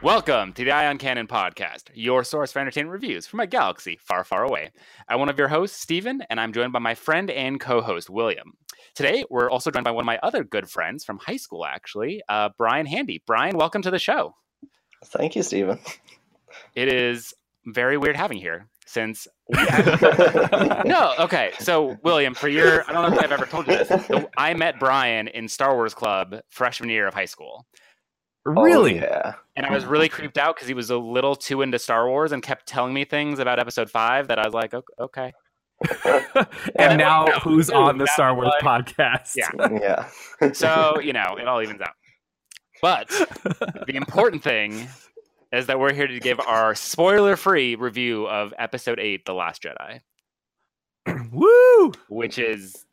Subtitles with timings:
[0.00, 4.22] Welcome to the Ion Cannon Podcast, your source for entertainment reviews from a galaxy far,
[4.22, 4.70] far away.
[5.08, 8.08] I'm one of your hosts, Stephen, and I'm joined by my friend and co host,
[8.08, 8.52] William.
[8.94, 12.22] Today, we're also joined by one of my other good friends from high school, actually,
[12.28, 13.24] uh, Brian Handy.
[13.26, 14.36] Brian, welcome to the show.
[15.04, 15.80] Thank you, Stephen.
[16.76, 17.34] It is
[17.66, 19.56] very weird having you here since we
[20.86, 24.10] no okay so william for your i don't know if i've ever told you this
[24.38, 27.66] i met brian in star wars club freshman year of high school
[28.56, 28.96] Oh, really?
[28.96, 29.34] yeah.
[29.56, 32.32] and I was really creeped out because he was a little too into Star Wars
[32.32, 35.32] and kept telling me things about Episode Five that I was like, "Ok- okay,
[36.76, 39.34] and now No, who's on the Star Wars was- podcast?
[39.36, 40.08] Yeah.
[40.40, 40.52] Yeah.
[40.52, 41.90] so you know, it all evens out.
[42.80, 43.08] But
[43.86, 44.88] the important thing
[45.52, 50.00] is that we're here to give our spoiler-free review of Episode Eight, The Last Jedi,
[51.32, 51.92] Woo!
[52.08, 52.84] which is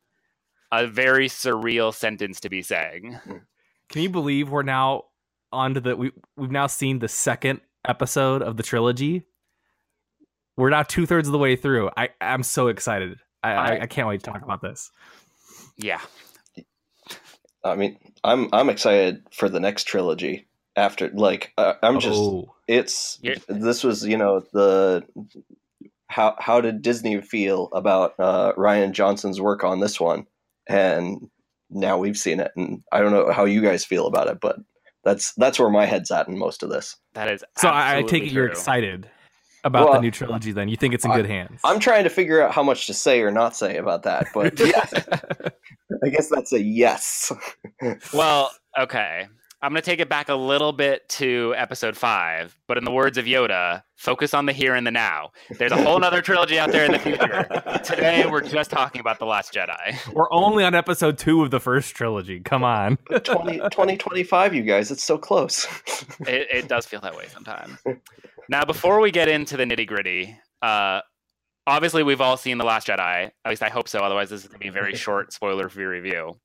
[0.72, 3.20] a very surreal sentence to be saying.
[3.28, 3.42] Mm.
[3.90, 5.04] Can you believe we're now
[5.56, 9.24] on to the we we've now seen the second episode of the trilogy.
[10.58, 11.90] We're now two thirds of the way through.
[11.98, 13.18] I I'm so excited.
[13.44, 14.92] I, I I can't wait to talk about this.
[15.78, 16.02] Yeah,
[17.64, 20.48] I mean, I'm I'm excited for the next trilogy.
[20.78, 22.20] After, like, uh, I'm just.
[22.20, 25.06] oh, It's You're- this was you know the
[26.08, 30.28] how how did Disney feel about uh, Rian Johnson's work on this one,
[30.68, 31.30] and
[31.70, 34.58] now we've seen it, and I don't know how you guys feel about it, but
[35.06, 36.98] that's that's where my head's at in most of this.
[37.14, 37.44] that is.
[37.58, 39.10] so I, I take absolutely it you're excited
[39.64, 40.52] about Well, the new trilogy.
[40.52, 41.60] Then you think it's in I- good hands.
[41.64, 44.60] I'm trying to figure out how much to say or not say about that, but
[44.60, 44.86] yeah,
[46.04, 47.32] I guess that's a yes.
[48.14, 49.28] Well, okay.
[49.66, 52.92] I'm going to take it back a little bit to episode five, but in the
[52.92, 55.32] words of Yoda, focus on the here and the now.
[55.58, 57.48] There's a whole other trilogy out there in the future.
[57.84, 60.14] Today, we're just talking about The Last Jedi.
[60.14, 62.42] We're only on episode two of the first trilogy.
[62.42, 62.98] Come on.
[63.08, 65.66] 20, 2025, you guys, it's so close.
[66.28, 67.80] It, it does feel that way sometimes.
[68.48, 71.02] Now, before we get into the nitty gritty, uh,
[71.66, 73.32] obviously, we've all seen The Last Jedi.
[73.44, 73.98] At least I hope so.
[74.02, 76.40] Otherwise, this is going to be a very short spoiler free review.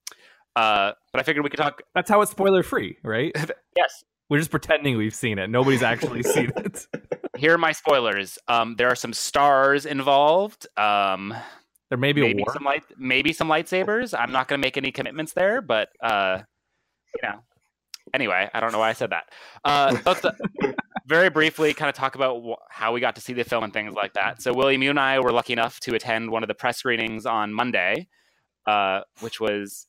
[0.57, 1.83] Uh, but I figured we could talk.
[1.95, 3.33] That's how it's spoiler free, right?
[3.77, 5.49] Yes, We're just pretending we've seen it.
[5.49, 6.87] Nobody's actually seen it.
[7.39, 8.39] here are my spoilers.
[8.49, 10.67] Um, there are some stars involved.
[10.77, 11.33] Um,
[11.89, 12.53] There may be a maybe war.
[12.53, 14.13] some light, maybe some lightsabers.
[14.19, 16.41] I'm not going to make any commitments there, but uh,
[17.15, 17.41] you know.
[18.13, 19.29] Anyway, I don't know why I said that.
[19.65, 20.33] Uh, let's uh,
[21.07, 23.73] very briefly kind of talk about wh- how we got to see the film and
[23.73, 24.43] things like that.
[24.43, 27.25] So, William, you and I were lucky enough to attend one of the press screenings
[27.25, 28.09] on Monday,
[28.67, 29.87] uh, which was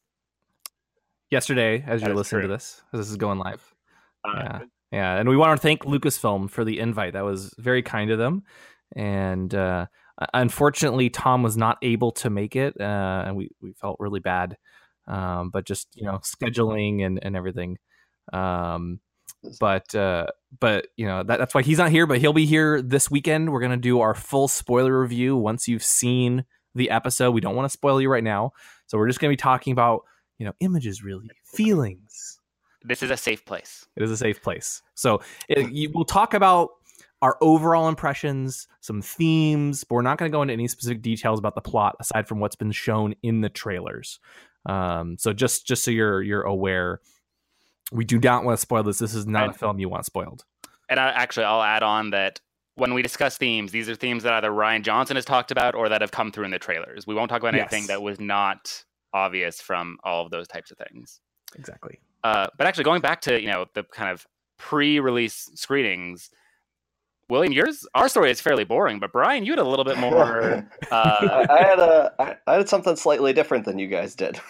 [1.32, 2.48] yesterday as That you're listening true.
[2.50, 3.64] to this as this is going live.
[4.24, 4.60] Uh, Yeah.
[4.92, 7.14] yeah and we want to thank lucasfilm for the invite.
[7.14, 8.44] That was very kind of them.
[8.96, 9.88] And uh,
[10.34, 14.58] unfortunately tom was not able to make it uh, and we, we felt really bad
[15.08, 17.78] um, but just you know scheduling and, and everything.
[18.32, 19.00] Um,
[19.60, 20.28] but uh,
[20.60, 23.52] but you know that, that's why he's not here but he'll be here this weekend.
[23.52, 27.32] We're going to do our full spoiler review once you've seen the episode.
[27.32, 28.52] We don't want to spoil you right now.
[28.88, 30.02] So we're just going to be talking about
[30.42, 31.30] you know images really.
[31.44, 32.40] Feelings.
[32.84, 33.86] This is a safe place.
[33.96, 34.82] it is a safe place.
[34.96, 36.72] So it, you, we'll talk about
[37.22, 41.38] our overall impressions some themes but we're not going to go into any specific details
[41.38, 44.20] about the plot aside from what's been shown in the trailers.
[44.66, 47.02] Um, so just just so you're you're aware
[47.92, 48.98] we do not want to spoil this.
[48.98, 50.44] This is not a film you want spoiled.
[50.90, 52.40] And I, actually, I'll add on that
[52.76, 55.90] when we discuss themes, these are themes that either Rian Johnson has talked about or
[55.90, 57.06] that have come through in the trailers.
[57.06, 60.78] We won't talk about anything that was not obvious from all of those types of
[60.78, 61.20] things.
[61.56, 64.26] exactly Uh, but actually, going back to you know the kind of
[64.58, 66.30] pre-release screenings,
[67.30, 70.68] William, yours our story is fairly boring, but Brian, you had a little bit more.
[70.92, 74.40] Uh, I, I had a I, I had something slightly different than you guys did.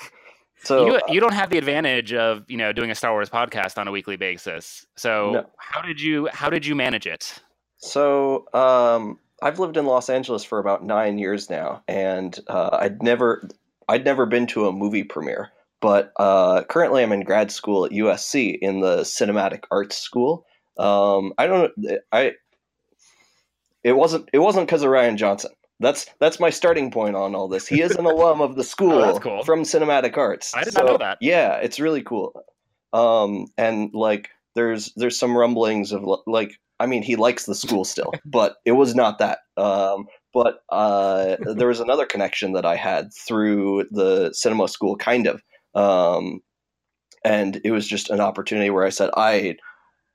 [0.64, 3.80] So you you don't have the advantage of you know doing a Star Wars podcast
[3.80, 4.86] on a weekly basis.
[4.96, 5.46] So No.
[5.58, 7.40] how did you how did you manage it?
[7.78, 13.02] So, um, I've lived in Los Angeles for about nine years now, and uh, I'd
[13.02, 13.48] never,
[13.92, 15.50] I'd never been to a movie premiere.
[15.82, 20.46] But uh, currently, I'm in grad school at USC in the Cinematic Arts School.
[20.78, 21.72] Um, I don't,
[22.12, 22.34] I,
[23.84, 25.52] it wasn't, it wasn't because of Rian Johnson.
[25.80, 27.68] That's that's my starting point on all this.
[27.68, 29.44] He is an alum of the school Oh, cool.
[29.44, 30.56] from Cinematic Arts.
[30.56, 31.18] I did not know that.
[31.20, 32.40] Yeah, it's really cool.
[32.94, 37.84] Um, and like, there's there's some rumblings of like I mean, he likes the school
[37.84, 39.40] still, but it was not that.
[39.58, 45.28] Um, but uh, there was another connection that I had through the cinema school, kind
[45.28, 45.42] of,
[45.76, 46.42] um,
[47.24, 49.58] and it was just an opportunity where I said, I.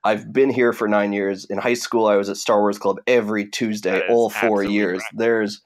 [0.03, 1.43] I've been here for nine years.
[1.45, 4.99] In high school, I was at Star Wars Club every Tuesday, all four years.
[4.99, 5.17] correct.
[5.17, 5.61] There's,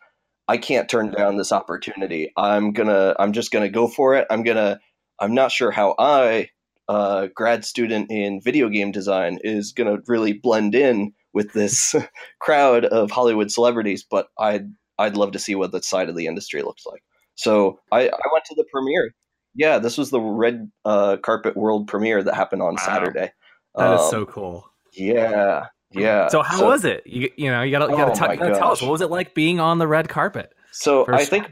[0.47, 2.31] I can't turn down this opportunity.
[2.37, 4.25] I'm gonna, I'm just gonna go for it.
[4.31, 4.79] I'm gonna,
[5.19, 6.49] I'm not sure how I,
[6.87, 11.95] uh, grad student in video game design, is gonna really blend in with this
[12.39, 16.27] crowd of Hollywood celebrities, but I'd I'd love to see what that side of the
[16.27, 17.03] industry looks like.
[17.35, 19.13] So I, I went to the premiere.
[19.55, 22.83] Yeah, this was the red uh, carpet world premiere that happened on Wow.
[22.85, 23.31] Saturday.
[23.75, 24.69] That is Um, so cool.
[24.93, 26.27] Yeah, yeah.
[26.27, 27.05] So how was it?
[27.07, 29.01] You, you know, you gotta, you gotta, Oh tell- you gotta tell us what was
[29.01, 30.53] it like being on the red carpet?
[30.71, 31.49] So I think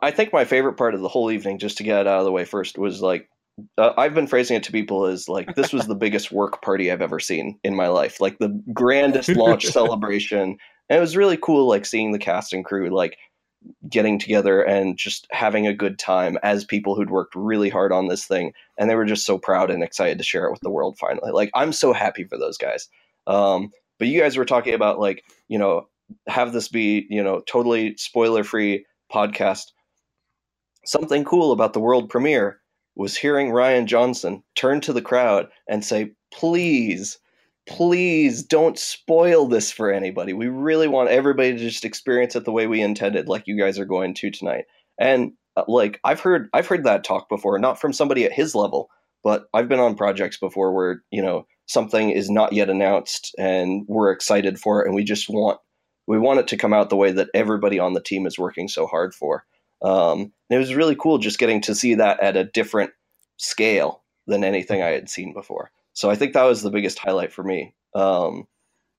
[0.00, 2.24] I think my favorite part of the whole evening, just to get it out of
[2.24, 3.28] the way first, was like
[3.78, 6.90] uh, I've been phrasing it to people as like this was the biggest work party
[6.90, 10.56] I've ever seen in my life, like the grandest launch celebration,
[10.88, 13.18] and it was really cool, like seeing the cast and crew like
[13.88, 18.08] getting together and just having a good time as people who'd worked really hard on
[18.08, 20.70] this thing, and they were just so proud and excited to share it with the
[20.70, 21.30] world finally.
[21.30, 22.88] Like I'm so happy for those guys.
[23.26, 25.88] Um, but you guys were talking about like you know
[26.26, 29.72] have this be you know totally spoiler free podcast.
[30.84, 32.61] Something cool about the world premiere
[32.94, 37.18] was hearing Rian Johnson turn to the crowd and say, "Please,
[37.66, 40.32] please don't spoil this for anybody.
[40.32, 43.78] We really want everybody to just experience it the way we intended, like you guys
[43.78, 44.64] are going to tonight."
[44.98, 48.54] And uh, like I've heard, I've heard that talk before, not from somebody at his
[48.54, 48.90] level,
[49.24, 53.84] but I've been on projects before where you know something is not yet announced and
[53.88, 55.58] we're excited for it, and we just want
[56.06, 58.68] we want it to come out the way that everybody on the team is working
[58.68, 59.44] so hard for.
[59.82, 62.92] Um, it was really cool just getting to see that at a different
[63.38, 65.70] scale than anything I had seen before.
[65.94, 67.74] So I think that was the biggest highlight for me.
[67.94, 68.46] Um,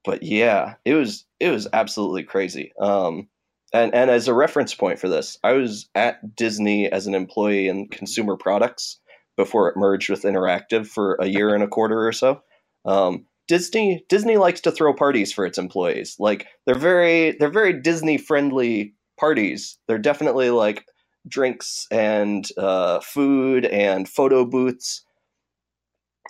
[0.04, 2.72] but yeah, it was it was absolutely crazy.
[2.80, 3.28] Um,
[3.72, 7.68] and and as a reference point for this, I was at Disney as an employee
[7.68, 9.00] in consumer products
[9.36, 12.42] before it merged with Interactive for a year and a quarter or so.
[12.84, 16.16] Um, Disney Disney likes to throw parties for its employees.
[16.18, 19.78] Like they're very they're very Disney friendly parties.
[19.86, 20.86] They're definitely like
[21.26, 25.04] drinks and uh, food and photo booths.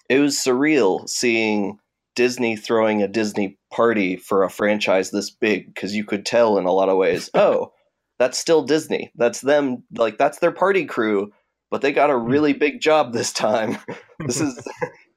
[0.09, 1.79] It was surreal seeing
[2.15, 6.65] Disney throwing a Disney party for a franchise this big because you could tell in
[6.65, 7.73] a lot of ways, oh,
[8.19, 9.11] that's still Disney.
[9.17, 9.85] That's them.
[9.97, 11.33] Like that's their party crew,
[11.71, 13.79] but they got a really big job this time.
[14.21, 14.67] this is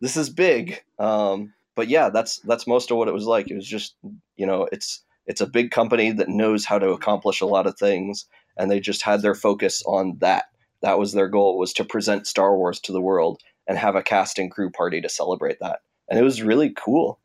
[0.02, 0.82] this is big.
[0.98, 3.52] Um, but yeah, that's that's most of what it was like.
[3.52, 3.96] It was just
[4.36, 7.78] you know, it's it's a big company that knows how to accomplish a lot of
[7.78, 8.26] things,
[8.58, 10.46] and they just had their focus on that.
[10.82, 14.02] That was their goal was to present Star Wars to the world and have a
[14.04, 17.20] cast and crew party to celebrate that, and it was really cool.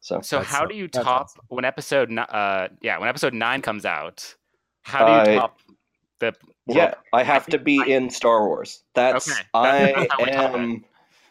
[0.00, 1.42] So So how do you top awesome.
[1.48, 4.34] when episode ni- uh yeah when episode nine comes out?
[4.82, 5.58] How do you I- top
[6.18, 6.34] the
[6.66, 8.82] yeah, I have to be I- in Star Wars.
[8.94, 10.60] That's Okay, I that's- that's how we top it.
[10.60, 10.84] am.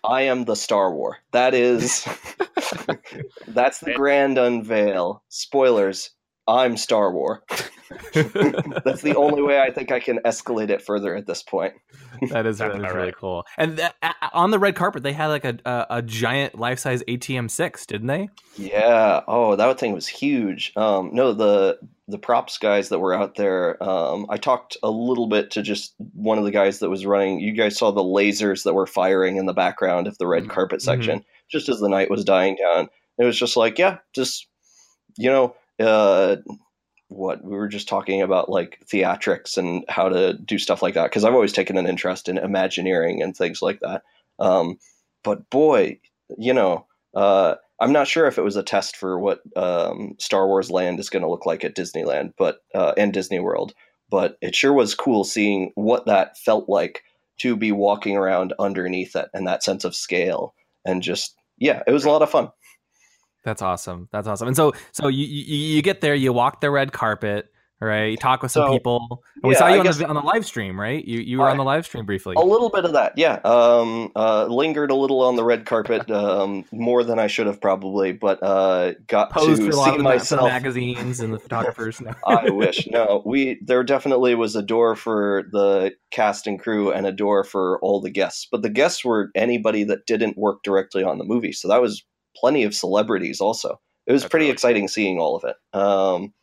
[0.04, 1.20] I am the Star War.
[1.32, 2.08] That is.
[3.48, 5.24] that's the grand unveil.
[5.30, 6.12] Spoilers.
[6.52, 7.44] I'm Star War.
[8.14, 11.74] That's the only way I think I can escalate it further at this point.
[12.30, 13.16] that is, Sounds that is really right.
[13.16, 13.46] cool.
[13.58, 16.58] And that, a- a- on the red carpet, they had like a a, a giant
[16.58, 18.30] life size AT-M6, didn't they?
[18.58, 19.22] Yeah.
[19.28, 20.74] Oh, that thing was huge.
[20.76, 23.82] Um, no, the the props guys that were out there.
[23.82, 27.40] Um, I talked a little bit to just one of the guys that was running.
[27.40, 30.50] You guys saw the lasers that were firing in the background of the red Mhm.
[30.50, 32.90] carpet section, just as the night was dying down.
[33.18, 34.48] It was just like, yeah, just
[35.18, 36.38] you know, uh,
[37.08, 41.06] what we were just talking about, like theatrics and how to do stuff like that.
[41.06, 44.04] Because I've always taken an interest in Imagineering and things like that.
[44.40, 44.78] Um,
[45.24, 46.00] but boy,
[46.38, 46.88] you know.
[47.14, 51.00] Uh, I'm not sure if it was a test for what um, Star Wars Land
[51.00, 53.74] is going to look like at Disneyland, but uh, and Disney World.
[54.10, 57.04] But it sure was cool seeing what that felt like
[57.40, 60.54] to be walking around underneath it and that sense of scale
[60.86, 62.50] and just yeah, it was a lot of fun.
[63.44, 64.08] That's awesome.
[64.12, 64.48] That's awesome.
[64.48, 67.48] And so so you you, you get there, you walk the red carpet,
[67.80, 68.12] right?
[68.12, 69.24] You talk with some So, people.
[69.42, 71.04] And we saw you on the on the live stream, right?
[71.04, 72.36] You you were I- on the live stream briefly.
[72.38, 73.40] A little bit of that, yeah.
[73.44, 77.60] Um, uh, lingered a little on the red carpet, um, more than I should have
[77.60, 80.44] probably, but uh, got Posed to for a lot see of the, the myself.
[80.48, 82.00] magazines and the photographers.
[82.28, 82.88] I wish.
[82.92, 87.44] No, we there definitely was a door for the cast and crew and a door
[87.44, 88.48] for all the guests.
[88.52, 91.54] But the guests were anybody that didn't work directly on the movie.
[91.54, 92.04] So that was
[92.36, 93.80] plenty of celebrities also.
[94.08, 95.56] It was That's pretty really exciting seeing all of it.
[95.78, 96.34] Um,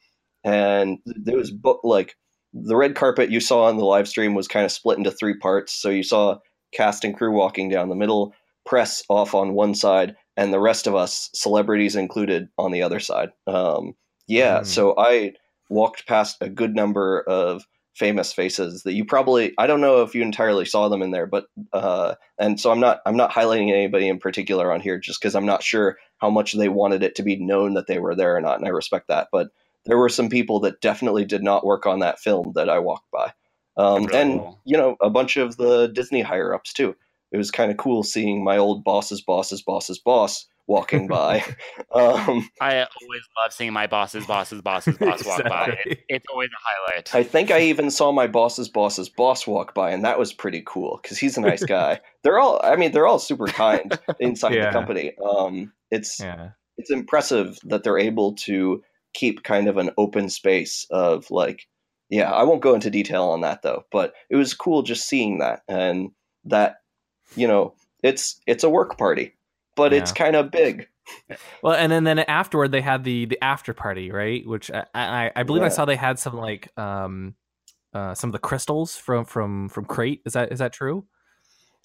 [0.45, 2.15] and there was bo- like
[2.53, 5.37] the red carpet you saw on the live stream was kind of split into three
[5.37, 5.73] parts.
[5.73, 6.39] So you saw
[6.73, 8.33] cast and crew walking down the middle,
[8.65, 13.01] press off on one side, and the rest of us, celebrities included, on the other
[13.01, 13.31] side.
[13.47, 13.95] Um,
[14.29, 14.67] yeah, Mm.
[14.67, 15.33] so I
[15.69, 17.67] walked past a good number of
[17.99, 21.27] famous faces that you probably I don't know if you entirely saw them in there,
[21.27, 25.21] but uh, and so I'm not I'm not highlighting anybody in particular on here just
[25.21, 28.15] because I'm not sure how much they wanted it to be known that they were
[28.15, 29.29] there or not, and I respect that.
[29.33, 29.49] But
[29.85, 33.11] there were some people that definitely did not work on that film that I walked
[33.11, 33.33] by,
[33.77, 34.61] um, Really and cool.
[34.65, 36.95] you know a bunch of the Disney higher ups too.
[37.33, 41.39] It was kind of cool seeing my old boss's boss's boss's boss walking by.
[41.93, 45.77] um, I always love seeing my boss's boss's boss's boss walk by.
[45.87, 46.61] It, it's always a
[46.93, 47.15] highlight.
[47.15, 50.63] I think I even saw my boss's boss's boss walk by, and that was pretty
[50.67, 52.01] cool because he's a nice guy.
[52.23, 54.67] they're all, I mean, they're all super kind inside Yeah.
[54.67, 55.13] the company.
[55.25, 56.51] Um, it's Yeah.
[56.77, 58.83] it's impressive that they're able to
[59.15, 61.67] keep kind of an open space of like,
[62.11, 65.39] yeah, I won't go into detail on that though, but it was cool just seeing
[65.39, 66.11] that and
[66.45, 66.77] that,
[67.37, 69.35] you know, it's it's a work party,
[69.79, 70.89] but it's kind of big.
[71.63, 74.47] Well, and then then afterward they had the the after party, right?
[74.47, 77.35] Which I I, I believe I saw they had some like um
[77.95, 80.21] uh some of the crystals from from from Crait.
[80.27, 81.07] Is that is that true?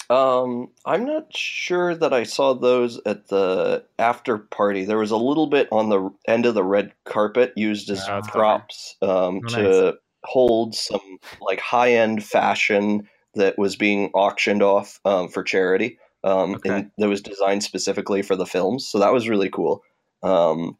[0.09, 4.83] Um, I'm not sure that I saw those at the after party.
[4.83, 8.21] There was a little bit on the end of the red carpet used as Oh,
[8.27, 14.99] props um, Oh, to hold some like high end fashion that was being auctioned off
[15.05, 15.97] um, for charity.
[16.23, 16.69] Um, Okay.
[16.69, 19.83] and that was designed specifically for the films, so that was really cool.
[20.23, 20.77] Um,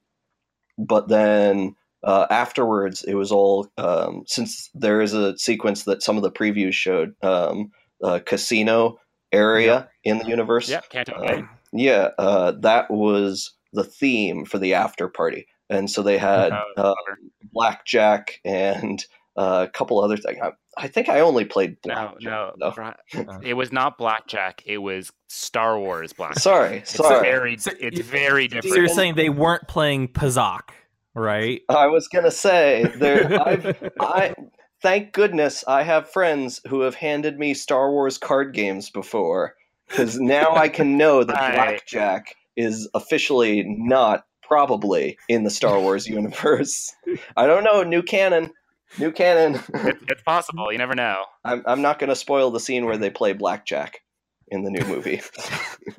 [0.77, 6.17] but then uh, afterwards, it was all um, since there is a sequence that some
[6.17, 7.71] of the previews showed um,
[8.01, 8.97] a casino
[9.31, 10.69] area in the universe.
[10.89, 11.45] Canto Uh, Bight.
[11.73, 16.73] Yeah, uh, that was the theme for the after party, and so they had Oh,
[16.77, 17.15] uh,
[17.51, 19.03] blackjack and
[19.35, 20.37] uh, a couple other things.
[20.41, 22.21] I, I think I only played No, blackjack.
[22.23, 22.71] no, though.
[22.71, 22.93] Bra-
[23.43, 24.61] it was not blackjack.
[24.65, 26.41] It was Star Wars blackjack.
[26.43, 27.21] Sorry, It's sorry.
[27.27, 28.75] very, So it's you- very So different.
[28.77, 30.69] you're saying they weren't playing Pazaak,
[31.15, 31.61] right?
[31.69, 33.41] I was gonna say there.
[33.47, 34.35] I've, I
[34.81, 39.55] thank goodness I have friends who have handed me Star Wars card games before,
[39.87, 41.53] because now I can know that Right.
[41.55, 46.93] blackjack is officially not probably in the Star Wars universe.
[47.35, 47.81] I don't know.
[47.83, 48.51] New canon.
[48.99, 49.59] New canon.
[49.73, 50.71] It's, it's possible.
[50.71, 51.23] You never know.
[51.43, 53.99] I'm, I'm not going to spoil the scene where they play blackjack
[54.47, 55.21] in the new movie.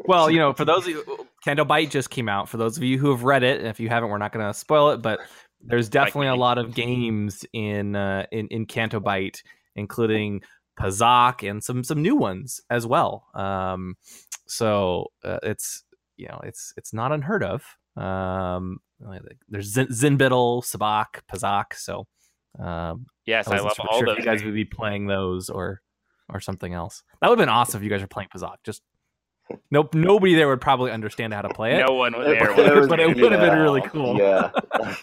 [0.07, 2.49] Well, you know, for those of you, Canto Bight just came out.
[2.49, 4.47] For those of you who have read it, and if you haven't, we're not going
[4.47, 5.03] to spoil it.
[5.03, 5.21] But
[5.63, 9.43] there's definitely a lot of games in uh, in in Canto Bight,
[9.77, 10.43] including
[10.79, 13.27] Pazaak and some some new ones as well.
[13.35, 13.97] Um,
[14.47, 15.85] so uh, it's
[16.17, 17.65] you know it's it's not unheard of.
[17.97, 18.81] Um,
[19.49, 21.75] there's Zin- Zinbittle, Sabacc, Pazaak.
[21.75, 22.07] So
[22.59, 24.19] um, Yes, I, wasn't love sure- all sure those.
[24.19, 25.81] you guys would be playing those or
[26.33, 27.03] or something else.
[27.21, 28.57] That would have been awesome if you guys were playing Pazaak.
[28.65, 28.83] Just
[29.71, 31.87] nope, nobody there would probably understand how to play it.
[31.87, 32.87] no one was It- there.
[32.87, 34.17] but it would have been really cool.
[34.19, 34.51] Yeah.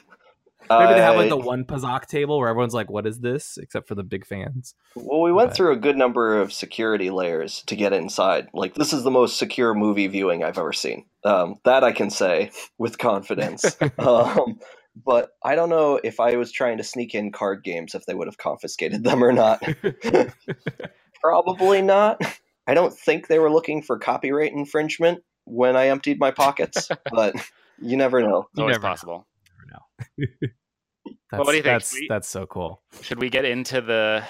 [0.70, 3.90] Maybe they have like the one Pazaak table where everyone's like, "What is this?" Except
[3.90, 4.74] for the big fans.
[4.96, 8.48] Well, we went But- through a good number of security layers to get inside.
[8.54, 11.06] Like, this is the most secure movie viewing I've ever seen.
[11.26, 13.76] Um, that I can say with confidence.
[14.00, 14.60] um,
[14.96, 18.14] but I don't know if I was trying to sneak in card games if they
[18.14, 19.64] would have confiscated them or not.
[21.22, 22.22] Probably not.
[22.68, 27.36] I don't think they were looking for copyright infringement when I emptied my pockets, but
[27.80, 28.48] you never know.
[28.52, 28.90] It's always never know.
[28.90, 29.28] possible.
[31.32, 31.76] That's, what do you think?
[31.76, 32.10] That's Sweet?
[32.10, 32.82] that's so cool.
[33.02, 34.24] Should we get into the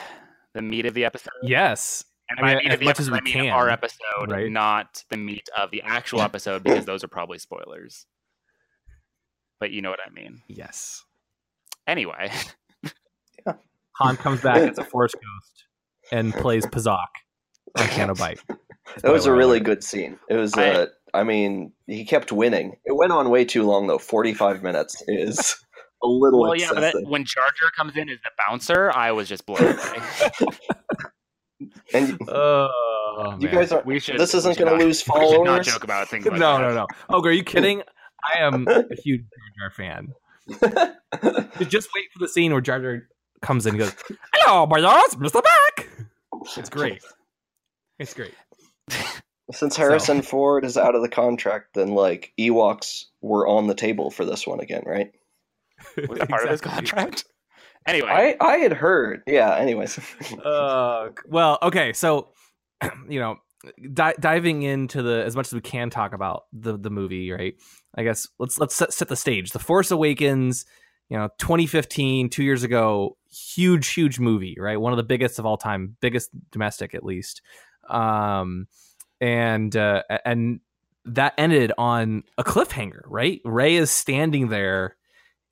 [0.53, 1.31] the meat of the episode?
[1.41, 3.69] Yes, And I mean, meat as of the much as we I mean can, our
[3.69, 4.51] episode, right?
[4.51, 8.05] not the meat of the actual episode, because those are probably spoilers.
[9.61, 10.41] But you know what I mean.
[10.49, 11.05] yes.
[11.87, 12.29] Anyway,
[13.93, 15.65] Han comes back as a Force ghost
[16.11, 17.05] and plays Pazaak
[17.77, 18.39] on Canto Bight.
[19.03, 19.65] That was a really alert.
[19.65, 20.17] good scene.
[20.29, 20.53] It was.
[20.55, 22.77] I- Uh, I mean, he kept winning.
[22.85, 23.97] It went on way too long though.
[23.97, 25.55] Forty-five minutes is
[26.03, 29.11] a little well, yeah, but that, when Jar Jar comes in as the bouncer, I
[29.11, 30.47] was just blown away.
[31.93, 32.17] and
[33.13, 33.55] Oh, you man.
[33.55, 33.83] guys are.
[33.85, 34.17] We should.
[34.17, 35.67] This isn't going to not- lose We should not followers.
[35.67, 36.61] joke about things like no, that.
[36.61, 36.87] no, no.
[37.09, 37.83] Oh, are you kidding?
[38.23, 39.23] I am a huge
[39.57, 40.13] Jar Jar fan.
[41.67, 43.03] Just wait for the scene where Jar Jar
[43.41, 43.95] comes in and goes,
[44.33, 45.43] "Hello, my boss, Mr.
[45.43, 45.89] Back."
[46.57, 47.01] It's great.
[47.99, 48.33] It's great.
[49.51, 54.09] Since Harrison Ford is out of the contract, then like Ewoks were on the table
[54.09, 55.11] for this one again, right?
[56.07, 57.25] Was that part of his contract?
[57.85, 59.23] Anyway, I I had heard.
[59.27, 59.55] Yeah.
[59.55, 59.99] Anyways.
[60.43, 62.29] Uh, well, okay, so
[63.09, 63.37] you know,
[63.93, 67.55] di- diving into the as much as we can talk about the the movie, right?
[67.95, 69.51] I guess let's let's set, set the stage.
[69.51, 70.65] The Force Awakens,
[71.09, 74.79] you know, 2015, two years ago, huge, huge movie, right?
[74.79, 77.41] One of the biggest of all time, biggest domestic at least.
[77.89, 78.67] Um,
[79.19, 80.61] and uh, and
[81.05, 83.41] that ended on a cliffhanger, right?
[83.43, 84.95] Rey is standing there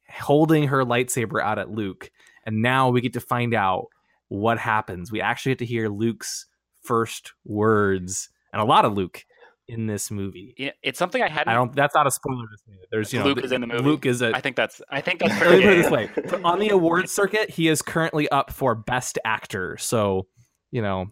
[0.09, 2.09] holding her lightsaber out at Luke,
[2.45, 3.87] and now we get to find out
[4.29, 5.11] what happens.
[5.11, 6.45] We actually get to hear Luke's
[6.81, 9.25] first words, and a lot of Luke
[9.69, 10.53] in this movie.
[10.57, 11.49] Yeah, it's something I hadn't.
[11.49, 11.73] I don't.
[11.75, 12.47] That's not a spoiler.
[12.47, 12.77] to say.
[12.91, 13.83] There's you know Luke is in the movie.
[13.83, 14.35] Luke is a.
[14.35, 14.81] I think that's.
[14.89, 15.39] I think that's.
[15.41, 18.75] Let me put it this way: on the awards circuit, he is currently up for
[18.75, 19.77] best actor.
[19.77, 20.27] So,
[20.71, 21.07] you know,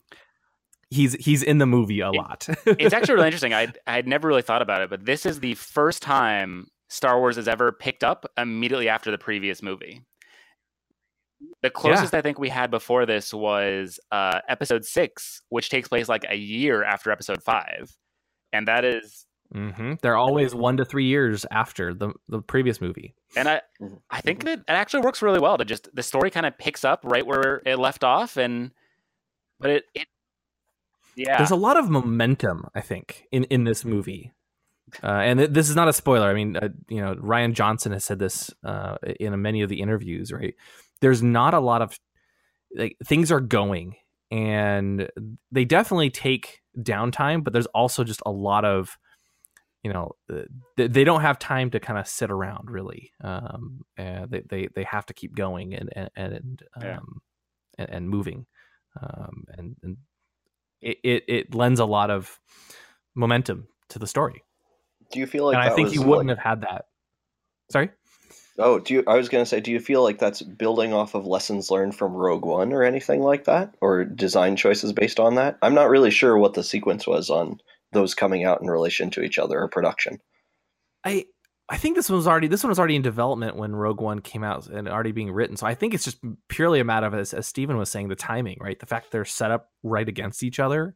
[0.90, 2.48] he's he's in the movie a lot.
[2.66, 3.54] it's actually really interesting.
[3.54, 7.20] I I had never really thought about it, but this is the first time Star
[7.20, 10.02] Wars has ever picked up immediately after the previous movie.
[11.62, 16.10] The closest I think we had before this was uh, Episode Six, which takes place
[16.10, 17.96] like a year after Episode Five,
[18.54, 23.16] and that is hmm They're always one to three years after the the previous movie.
[23.36, 24.02] and I Mhm.
[24.10, 26.84] I think that it actually works really well to just the story kind of picks
[26.84, 28.72] up right where it left off, and
[29.60, 30.08] but it it
[31.16, 34.34] yeah There's a lot of momentum, I think, in in this movie.
[35.04, 36.28] Uh, and th- this is not a spoiler.
[36.30, 39.82] I mean, uh, you know, Rian Johnson has said this uh, in many of the
[39.82, 40.32] interviews.
[40.32, 40.56] Right?
[41.02, 41.98] There's not a lot of
[42.76, 43.96] like things are going,
[44.32, 45.10] and
[45.52, 47.44] they definitely take downtime.
[47.44, 48.98] But there's also just a lot of,
[49.84, 50.44] you know, uh,
[50.76, 53.12] they, they don't have time to kind of sit around really.
[53.24, 57.00] Um, and they, they they have to keep going and and and um, Yeah.
[57.78, 58.46] and, and moving,
[59.02, 59.98] um, and and
[60.82, 62.40] it, it it lends a lot of
[63.16, 64.44] momentum to the story.
[65.12, 66.86] Do you feel like and I think was you wouldn't have had that.
[67.72, 67.90] Sorry.
[68.60, 69.04] Oh, do you?
[69.08, 71.96] I was going to say, do you feel like that's building off of lessons learned
[71.96, 75.58] from Rogue One or anything like that, or design choices based on that?
[75.62, 77.60] I'm not really sure what the sequence was on
[77.92, 80.20] those coming out in relation to each other or production.
[81.04, 81.26] I
[81.70, 84.20] I think this one was already this one was already in development when Rogue One
[84.20, 85.58] came out and already being written.
[85.58, 88.16] So I think it's just purely a matter of as, as Stephen was saying, the
[88.16, 88.80] timing, right?
[88.80, 90.96] The fact they're set up right against each other.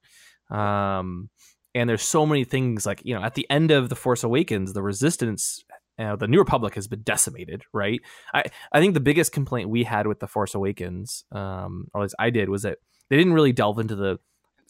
[0.50, 1.30] Um
[1.74, 4.74] and there's so many things like, you know, at the end of The Force Awakens,
[4.74, 5.64] the resistance
[6.02, 8.02] uh, the New Republic has been decimated, right?
[8.34, 12.04] I, I think the biggest complaint we had with The Force Awakens, um, or at
[12.04, 12.80] least I did, was that
[13.10, 14.20] they didn't really delve into the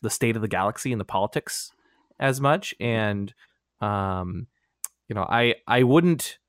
[0.02, 1.72] the state of the galaxy and the politics
[2.20, 2.74] as much.
[2.80, 3.34] And
[3.82, 4.48] um,
[5.08, 6.40] you know, I I wouldn't.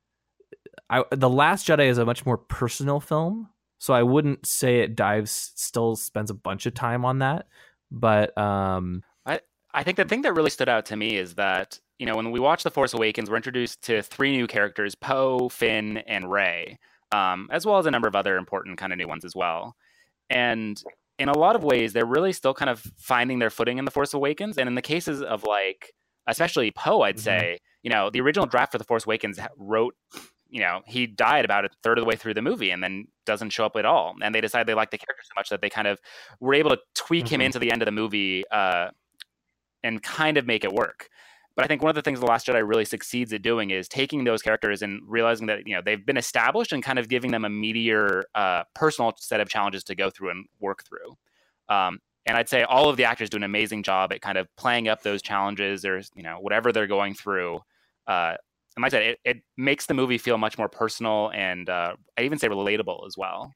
[0.90, 4.97] I the Last Jedi is a much more personal film, so I wouldn't say it
[4.97, 7.47] dives still spends a bunch of time on that.
[7.90, 9.03] But um,
[9.75, 12.33] I think the thing that really stood out to me is that, you know, when
[12.33, 16.81] we watch The Force Awakens, we're introduced to three new characters Poe, Finn, and Rey,
[17.12, 19.77] um, as well as a number of other important kind of new ones as well.
[20.29, 20.83] And
[21.21, 23.93] in a lot of ways, they're really still kind of finding their footing in The
[23.93, 24.59] Force Awakens.
[24.59, 25.93] And in the cases of like,
[26.27, 27.21] especially Poe, I'd Mhm.
[27.21, 29.95] say, you know, the original draft for The Force Awakens wrote,
[30.49, 33.07] you know, he died about a third of the way through the movie and then
[33.27, 34.17] doesn't show up at all.
[34.21, 36.01] And they decided they liked the character so much that they kind of
[36.41, 37.45] were able to tweak him Mhm.
[37.45, 38.91] into the end of the movie uh,
[39.85, 41.09] and kind of make it work.
[41.55, 43.88] But I think one of the things The Last Jedi really succeeds at doing is
[43.88, 47.31] taking those characters and realizing that you know they've been established and kind of giving
[47.31, 51.17] them a meatier uh, personal set of challenges to go through and work through.
[51.69, 54.47] Um, and I'd say all of the actors do an amazing job at kind of
[54.57, 57.61] playing up those challenges or you know whatever they're going through.
[58.07, 58.37] Uh,
[58.77, 61.95] and like I said, it, it makes the movie feel much more personal and uh,
[62.17, 63.53] I even say relatable as well.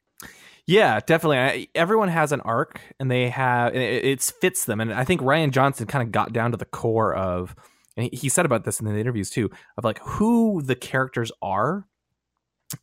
[0.66, 1.38] Yeah, definitely.
[1.38, 4.80] I, everyone has an arc, and they have it, it fits them.
[4.80, 7.54] And I think Rian Johnson kind of got down to the core of,
[7.96, 11.32] and he, he said about this in the interviews too, of like who the characters
[11.42, 11.86] are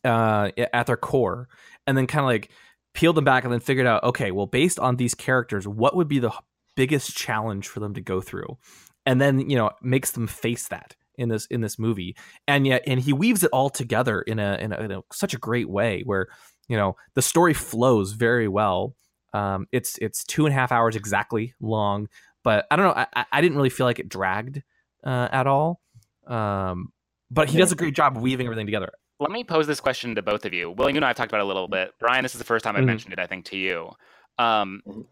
[0.04, 1.48] uh, at their core,
[1.86, 2.50] and then kind of like
[2.94, 6.08] peeled them back and then figured out, okay, well, based on these characters, what would
[6.08, 6.32] be the
[6.76, 8.58] biggest challenge for them to go through,
[9.06, 12.16] and then you know makes them face that in this in this movie,
[12.48, 15.34] and yet and he weaves it all together in a in, a, in a, such
[15.34, 16.28] a great way where
[16.68, 18.94] you know the story flows very well.
[19.32, 22.08] Um it's it's two and a half hours exactly long
[22.44, 24.62] but i don't know i, I didn't really feel like it dragged
[25.04, 25.80] uh, at all
[26.26, 26.92] um
[27.30, 30.22] but he does a great job weaving everything together Let me pose this question to
[30.22, 30.70] both of you.
[30.70, 31.92] William, you and I have talked about it a little bit.
[32.00, 32.86] Brian, this is the first time I Mhm.
[32.86, 33.90] mentioned it, I think, to you.
[34.38, 35.06] Um, Mhm.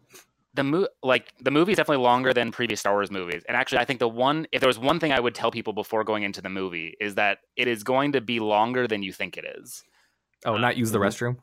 [0.53, 3.79] the mo- like the movie is definitely longer than previous Star Wars movies, and actually,
[3.79, 6.23] I think the one if there was one thing I would tell people before going
[6.23, 9.45] into the movie is that it is going to be longer than you think it
[9.57, 9.83] is.
[10.45, 11.07] oh not use the Mhm.
[11.07, 11.35] restroom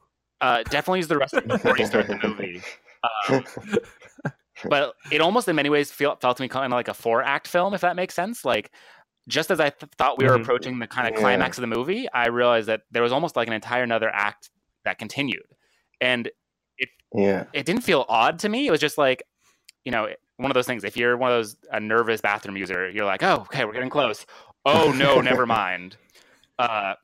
[0.42, 2.62] Uh, definitely use the restroom before you start the movie.
[3.28, 3.44] Um,
[4.68, 7.22] but it almost in many ways feel, felt to me kind of like a four
[7.22, 8.44] act film, if that makes sense.
[8.44, 8.70] Like
[9.28, 10.42] just as I th- thought we were Mhm.
[10.42, 11.20] approaching the kind of Yeah.
[11.20, 14.50] climax of the movie, I realized that there was almost like an entire another act
[14.84, 15.44] that continued,
[16.00, 16.30] and
[17.14, 17.44] yeah.
[17.52, 18.66] it didn't feel odd to me.
[18.66, 19.22] It was just like,
[19.84, 20.84] you know, one of those things.
[20.84, 23.90] If you're one of those a nervous bathroom user, you're like, oh, okay, we're getting
[23.90, 24.24] close.
[24.64, 25.96] Oh no, never mind.
[26.58, 26.94] Uh,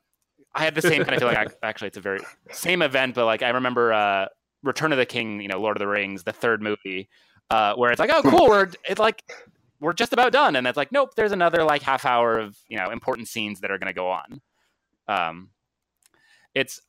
[0.55, 1.37] I had the same kind of feeling.
[1.37, 2.19] ac- Actually, it's a very
[2.51, 4.27] same event, but like I remember uh,
[4.63, 7.09] Return of the King, you know, Lord of the Rings, the third movie,
[7.49, 9.23] uh, where it's like, oh, cool, we're it's like
[9.79, 12.77] we're just about done, and it's like, nope, there's another like half hour of you
[12.77, 14.41] know important scenes that are going to go on.
[15.07, 15.49] Um,
[16.53, 16.81] it's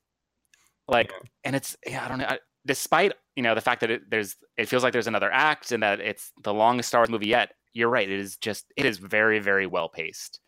[0.86, 1.12] like,
[1.44, 2.26] and it's yeah, I don't know.
[2.26, 5.72] I, despite you know the fact that it, there's it feels like there's another act
[5.72, 7.52] and that it's the longest Star Wars movie yet.
[7.72, 8.08] You're right.
[8.08, 10.40] It is just it is very very well paced.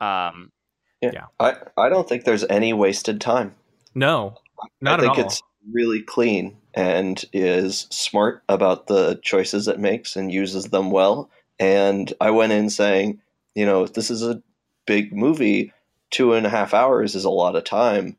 [0.00, 0.52] Um,
[1.00, 3.54] yeah I, I don't think there's any wasted time.
[3.94, 4.36] No,
[4.80, 5.26] not I think at all.
[5.26, 11.30] it's really clean and is smart about the choices it makes and uses them well.
[11.58, 13.20] And I went in saying,
[13.54, 14.42] you know, this is a
[14.86, 15.72] big movie.
[16.10, 18.16] Two and a half hours is a lot of time.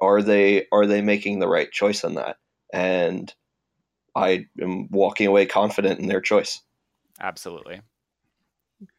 [0.00, 2.36] Are they are they making the right choice in that?
[2.72, 3.32] And
[4.14, 6.60] I am walking away confident in their choice.
[7.20, 7.80] absolutely.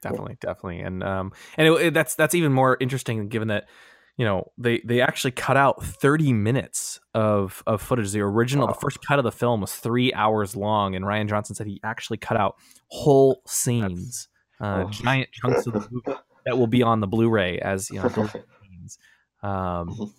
[0.02, 3.67] definitely definitely and um and it, it- that's that's even more interesting given that
[4.17, 8.73] you know they they actually cut out 30 minutes of of footage the original the
[8.73, 12.17] first cut of the film was three hours long and rian johnson said he actually
[12.17, 12.56] cut out
[12.88, 14.28] whole scenes
[14.62, 14.89] uh Oh.
[14.89, 18.97] giant chunks of the movie that will be on the blu-ray as you know scenes.
[19.43, 20.13] um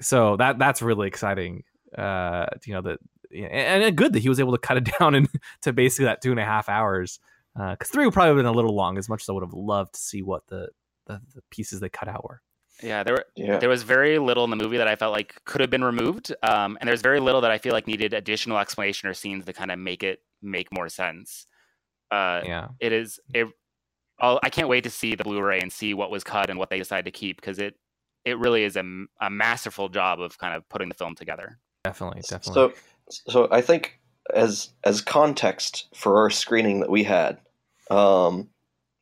[0.00, 1.62] so that that's really exciting
[1.96, 2.98] uh you know that
[3.34, 5.28] and, good that he was able to cut it down and
[5.62, 7.20] to basically that two and a half hours
[7.54, 9.52] because three would probably have been a little long as much as I would have
[9.52, 10.68] loved to see what the,
[11.06, 12.40] the, the pieces they cut out were.
[12.82, 13.58] Yeah, there were Yeah.
[13.58, 16.34] there was very little in the movie that I felt like could have been removed,
[16.42, 19.52] um, and there's very little that I feel like needed additional explanation or scenes to
[19.52, 21.46] kind of make it make more sense.
[22.10, 23.48] Uh, Yeah, It is it.
[24.18, 26.68] I'll, I can't wait to see the Blu-ray and see what was cut and what
[26.68, 27.74] they decided to keep because it
[28.24, 28.84] it really is a,
[29.20, 31.58] a masterful job of kind of putting the film together.
[31.84, 32.74] definitely, definitely.
[33.08, 33.98] So, so I think
[34.34, 37.38] as as context for our screening that we had,
[37.90, 38.48] um,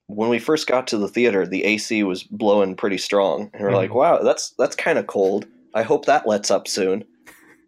[0.09, 3.73] when we first got to the theater, the AC was blowing pretty strong, and we're
[3.75, 3.95] like, Mhm.
[3.95, 5.47] "Wow, that's that's kind of cold.
[5.75, 7.05] I hope that lets up soon."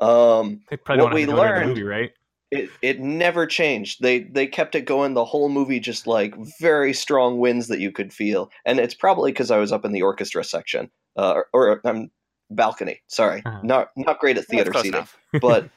[0.01, 2.11] Um, what we have to go during the learned- movie, right?
[2.51, 4.03] it it never changed.
[4.03, 7.93] They they kept it going the whole movie, just like very strong winds that you
[7.93, 11.47] could feel, and it's probably because I was up in the orchestra section uh, or,
[11.53, 12.11] or um,
[12.51, 13.03] balcony.
[13.07, 13.61] Sorry, Uh-huh.
[13.63, 15.07] not not great at theater seating
[15.41, 15.71] but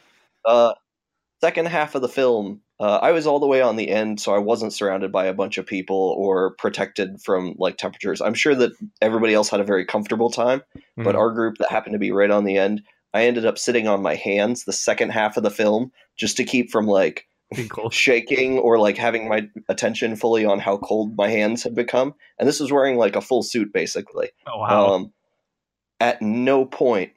[0.45, 0.73] uh,
[1.41, 4.33] second half of the film, uh, I was all the way on the end, so
[4.33, 8.19] I wasn't surrounded by a bunch of people or protected from like temperatures.
[8.21, 10.63] I'm sure that everybody else had a very comfortable time,
[10.97, 11.19] but Mhm.
[11.19, 12.81] our group that happened to be right on the end,
[13.13, 16.43] I ended up sitting on my hands the second half of the film just to
[16.43, 17.27] keep from like
[17.91, 22.15] shaking or like having my attention fully on how cold my hands had become.
[22.39, 24.31] And this was wearing like a full suit basically.
[24.47, 24.93] Oh wow!
[24.95, 25.13] Um,
[25.99, 27.11] at no point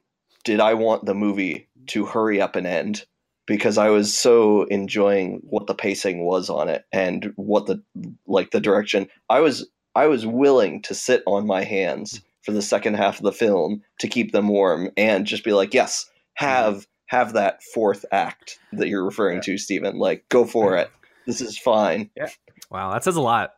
[0.45, 3.07] did I want the movie to hurry up and end
[3.46, 7.82] because I was so enjoying what the pacing was on it and what the
[8.26, 9.09] like the direction.
[9.30, 13.24] I was I was willing to sit on my hands for the second half of
[13.24, 18.04] the film to keep them warm and just be like, yes, have have that fourth
[18.11, 19.98] act that you're referring to, Stephen.
[19.98, 20.90] Like, go for it.
[21.26, 22.11] This is fine.
[22.16, 22.28] Yeah.
[22.70, 23.54] wow, that says a lot.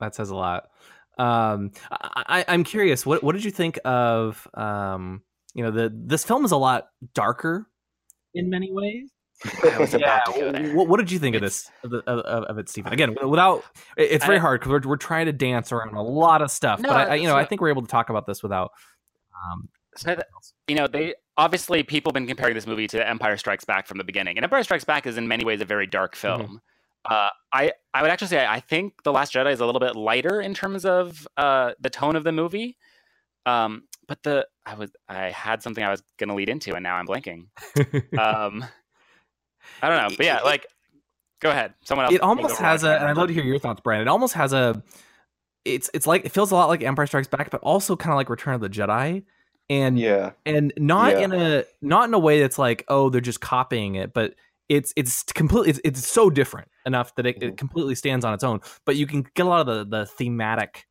[0.00, 0.70] That says a lot.
[1.18, 3.04] Um, I, I, I'm curious.
[3.04, 4.46] What what did you think of?
[4.54, 5.22] Um,
[5.54, 7.66] you know, the this film is a lot darker
[8.34, 9.10] in many ways.
[9.72, 10.74] I was about to go there.
[10.74, 12.92] What, what did you think of this of, of, of it, Stephen?
[12.92, 13.64] Again, without
[13.96, 16.80] it's very I- hard because we're, we're trying to dance around a lot of stuff.
[16.80, 18.42] No, but I, I, you know, so- I think we're able to talk about this
[18.42, 18.72] without.
[19.34, 20.26] Um, So that-
[20.68, 23.98] you know, they obviously people have been comparing this movie to Empire Strikes Back from
[23.98, 26.60] the beginning, and Empire Strikes Back is in many ways a very dark film.
[27.08, 29.96] Uh, I I would actually say I think the Last Jedi is a little bit
[29.96, 32.76] lighter in terms of uh, the tone of the movie.
[33.46, 36.82] Um, but the I was I had something I was going to lead into, and
[36.82, 37.46] now I'm blanking.
[38.18, 38.64] Um,
[39.82, 40.66] I don't know, but yeah, like,
[41.40, 41.74] go ahead.
[41.84, 42.14] Someone else.
[42.14, 44.08] it almost has a, and I'd love to hear your thoughts, Brandon.
[44.08, 44.82] It almost has a.
[45.64, 48.16] It's it's like it feels a lot like Empire Strikes Back, but also kind of
[48.16, 49.24] like Return of the Jedi,
[49.68, 50.30] and Yeah.
[50.46, 51.18] and not Yeah.
[51.20, 54.34] in a not in a way that's like oh they're just copying it but
[54.70, 57.48] it's it's completely it's, it's so different enough that it, Mm-hmm.
[57.50, 60.06] it completely stands on its own but you can get a lot of the the
[60.06, 60.86] thematic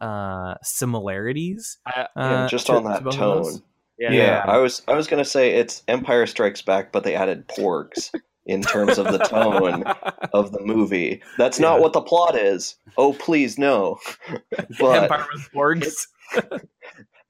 [0.00, 3.62] uh similarities uh, Yeah, just to- on to that both of tone.
[4.00, 4.12] Those.
[4.12, 4.12] Yeah.
[4.12, 8.10] Yeah, I was I was gonna say it's Empire Strikes Back, but they added porgs
[8.46, 9.82] in terms of the tone
[10.32, 11.20] of the movie.
[11.36, 11.80] That's not Yeah.
[11.82, 12.76] what the plot is.
[12.96, 13.98] Oh, please no.
[14.80, 16.06] But Empire with Porgs,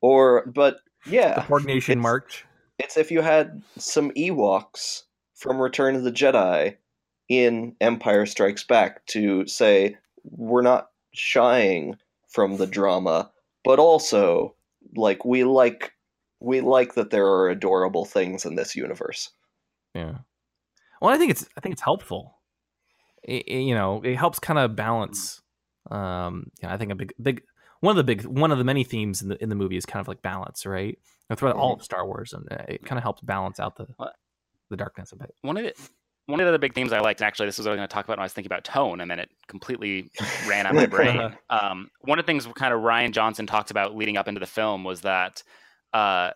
[0.01, 2.45] or but yeah, the yeah, Porg Nation it's- March.
[2.79, 5.03] it's if you had some Ewoks
[5.35, 6.77] from Return of the Jedi
[7.29, 11.97] in Empire Strikes Back to say we're not shying
[12.29, 13.31] from the drama,
[13.65, 14.55] but also
[14.97, 15.93] like we like
[16.41, 19.31] we like that there are adorable things in this universe.
[19.95, 20.19] Yeah.
[21.01, 22.39] Well, I think it's I think it's helpful.
[23.23, 25.41] It, it- you know, it helps kind of balance.
[25.91, 27.43] Um, yeah, I think a big big
[27.81, 29.87] one of the big one of the many themes in the in the movie is
[29.87, 30.99] kind of like balance, right?
[31.31, 33.87] And throughout all of Star Wars, and uh, it kind of helps balance out the
[34.71, 35.35] the darkness a bit.
[35.43, 35.79] one of it.
[36.27, 37.79] one of the other big themes I liked, and actually this was what I was
[37.79, 40.11] going to talk about when I was thinking about tone, and then it completely
[40.47, 41.35] ran out of my brain.
[41.51, 44.47] Um, one of the things kind of Rian Johnson talked about leading up into the
[44.47, 45.43] film was that,
[45.93, 46.31] uh,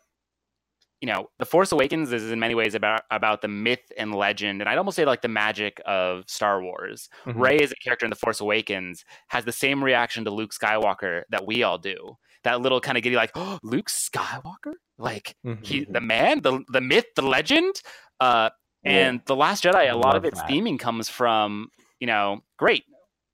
[1.01, 4.61] you know, The Force Awakens is in many ways about about the myth and legend,
[4.61, 7.09] and I'd almost say like the magic of Star Wars.
[7.27, 7.41] Mhm.
[7.41, 11.23] Rey as a character in The Force Awakens has the same reaction to Luke Skywalker
[11.31, 12.19] that we all do.
[12.45, 15.67] That little kind of giddy, like, oh, Luke Skywalker, like Mhm.
[15.67, 17.83] he, the man, the the myth, the legend.
[18.21, 18.51] Uh,
[18.85, 20.51] and the Last Jedi, a lot of its that.
[20.51, 21.69] theming comes from,
[22.01, 22.85] you know, great.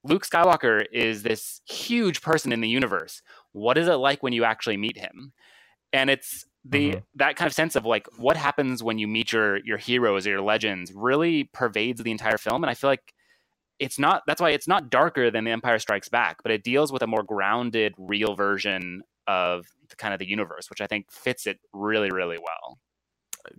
[0.05, 3.21] Luke Skywalker is this huge person in the universe.
[3.53, 5.33] What is it like when you actually meet him?
[5.93, 7.03] And it's the Mhm.
[7.15, 10.31] that kind of sense of like what happens when you meet your your heroes or
[10.31, 12.63] your legends really pervades the entire film.
[12.63, 13.15] And I feel like
[13.79, 16.93] it's not that's why it's not darker than The Empire Strikes Back, but it deals
[16.93, 21.13] with a more grounded, real version of the, kind of the universe, which I think
[21.13, 22.79] fits it really, really well.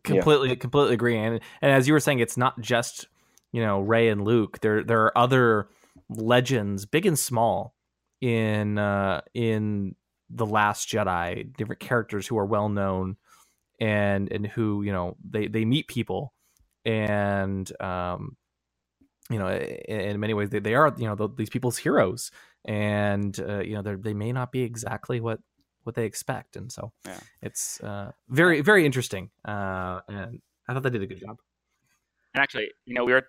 [0.03, 3.07] completely completely agree and and as you were saying it's not just
[3.51, 5.67] you know rey and luke there there are other
[6.09, 7.73] legends big and small
[8.21, 9.95] in uh in
[10.29, 13.17] the last jedi different characters who are well known
[13.79, 16.33] and and who you know they they meet people
[16.85, 18.37] and um
[19.29, 22.31] you know in, in many ways they, they are you know the, these people's heroes
[22.65, 25.39] and uh, you know they they may not be exactly what
[25.83, 27.19] what they expect and so Yeah.
[27.41, 31.37] it's uh very very interesting uh and i thought they did a good job
[32.33, 33.23] And actually, you know, we were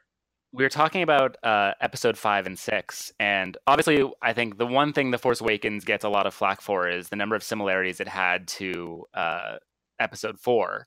[0.53, 4.93] we were talking about uh, episode five and six, and obviously, I think the one
[4.93, 8.01] thing the Force Awakens gets a lot of flack for is the number of similarities
[8.01, 9.57] it had to uh,
[10.01, 10.87] episode four.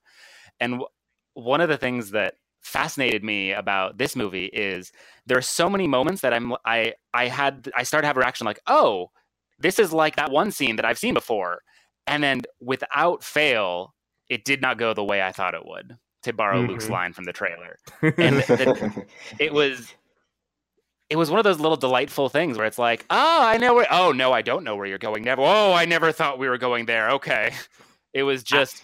[0.59, 0.87] And w-
[1.35, 4.91] one of the things that fascinated me about this movie is
[5.25, 8.21] there are so many moments that I'm I I had I started to have a
[8.21, 9.11] reaction like, oh,
[9.59, 11.61] this is like that one scene that I've seen before,
[12.05, 13.93] and then without fail,
[14.29, 15.97] it did not go the way I thought it would.
[16.23, 16.91] To borrow Luke's Mhm.
[16.91, 17.77] line from the trailer.
[18.01, 19.05] And the,
[19.39, 19.93] it was
[21.09, 23.85] it was one of those little delightful things where it's like oh i know where
[23.91, 26.57] oh no i don't know where you're going never oh i never thought we were
[26.57, 27.11] going there.
[27.11, 27.53] Okay.
[28.13, 28.83] It was just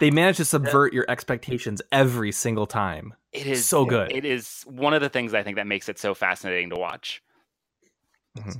[0.00, 3.14] they managed to subvert your expectations every single time.
[3.32, 4.10] It is so good.
[4.12, 7.22] it is one of the things i think that makes it so fascinating to watch.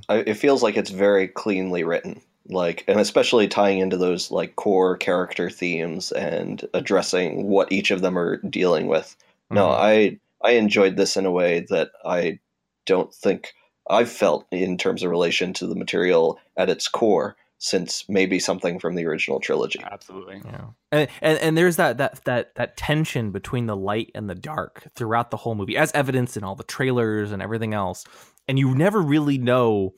[0.07, 4.55] I, it feels like it's very cleanly written like and especially tying into those like
[4.55, 9.15] core character themes and addressing what each of them are dealing with
[9.49, 9.75] no Mhm.
[9.79, 12.39] i i enjoyed this in a way that i
[12.85, 13.53] don't think
[13.89, 18.79] i've felt in terms of relation to the material at its core since maybe something
[18.79, 23.31] from the original trilogy absolutely Yeah, and, and and there's that that that that tension
[23.31, 26.63] between the light and the dark throughout the whole movie, as evidenced in all the
[26.63, 28.05] trailers and everything else.
[28.47, 29.95] And you never really know,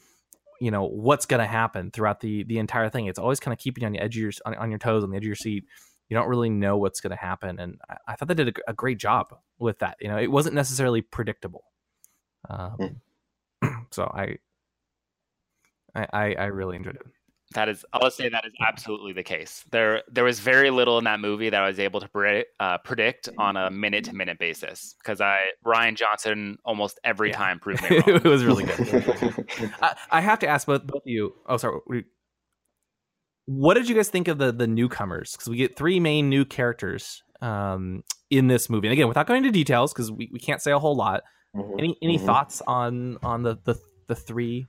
[0.59, 3.05] you know, what's going to happen throughout the the entire thing.
[3.05, 5.03] It's always kind of keeping you on the edge of your on, on your toes,
[5.03, 5.65] on the edge of your seat.
[6.09, 8.71] You don't really know what's going to happen, and I, I thought they did a,
[8.71, 9.97] a great job with that.
[9.99, 11.63] You know, it wasn't necessarily predictable.
[12.49, 13.01] Um,
[13.91, 14.37] so I,
[15.93, 17.01] I, I, I really enjoyed it.
[17.53, 21.05] That is i'll say that is absolutely the case there there was very little in
[21.05, 24.37] that movie that i was able to pre- uh, predict on a minute to minute
[24.37, 27.37] basis because i rian johnson almost every Yeah.
[27.37, 29.45] time proved me wrong it was really good.
[29.81, 31.33] I, I have to ask both both of you.
[31.47, 31.79] Oh, sorry.
[33.45, 35.31] What did you guys think of the the newcomers?
[35.31, 38.87] Because we get three main new characters um, in this movie.
[38.87, 41.23] And again, without going into details, because we, we can't say a whole lot.
[41.55, 41.75] Mhm.
[41.79, 42.25] Any any Mhm.
[42.25, 43.75] thoughts on on the the
[44.07, 44.67] the three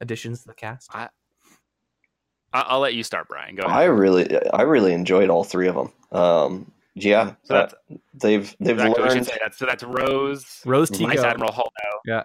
[0.00, 0.94] additions to the cast?
[0.94, 1.08] I-
[2.52, 5.74] i'll let you start brian go i ahead really i really enjoyed all three of
[5.74, 9.54] them um yeah so that's, uh, they've they've actually, we should learned say that.
[9.54, 11.10] so that's rose Rose Vice Tico.
[11.10, 11.68] vice admiral holdo
[12.04, 12.22] Yeah.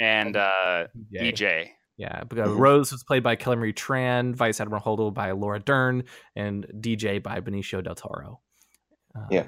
[0.00, 1.32] and uh, Yay.
[1.32, 2.58] dj Yeah, because Mhm.
[2.60, 6.04] Rose was played by Kelly Marie Tran, Vice Admiral Holdo by Laura Dern,
[6.36, 8.38] and DJ by Benicio del Toro.
[9.16, 9.46] Uh, Yeah.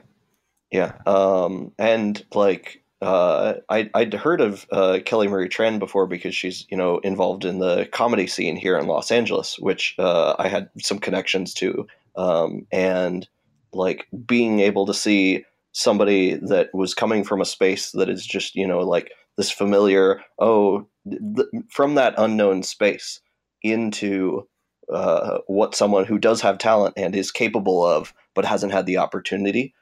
[0.73, 0.93] Yeah.
[1.07, 6.67] Um, and like, uh, I, I'd heard of uh, Kelly Marie Tran before because she's,
[6.71, 10.69] you know, involved in the comedy scene here in Los Angeles, which uh, I had
[10.81, 11.87] some connections to.
[12.17, 13.27] Um, and
[13.73, 18.55] like being able to see somebody that was coming from a space that is just,
[18.55, 23.21] you know, like this familiar, oh, th- from that unknown space
[23.63, 24.47] into
[24.93, 28.99] uh, what someone who does have talent and is capable of, but hasn't had the
[28.99, 29.73] opportunity.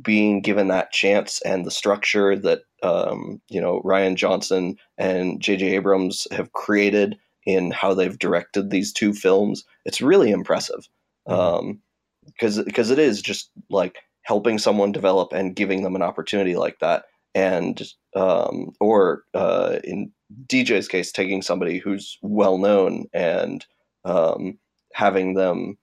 [0.00, 5.74] Being given that chance and the structure that um, you know Rian Johnson and J.J.
[5.74, 10.88] Abrams have created in how they've directed these two films, it's really impressive.
[11.26, 16.78] Because because it is just like helping someone develop and giving them an opportunity like
[16.80, 17.82] that, and
[18.14, 20.12] um, or uh, in
[20.46, 23.66] DJ's case, taking somebody who's well known and
[24.04, 24.58] um,
[24.94, 25.76] having them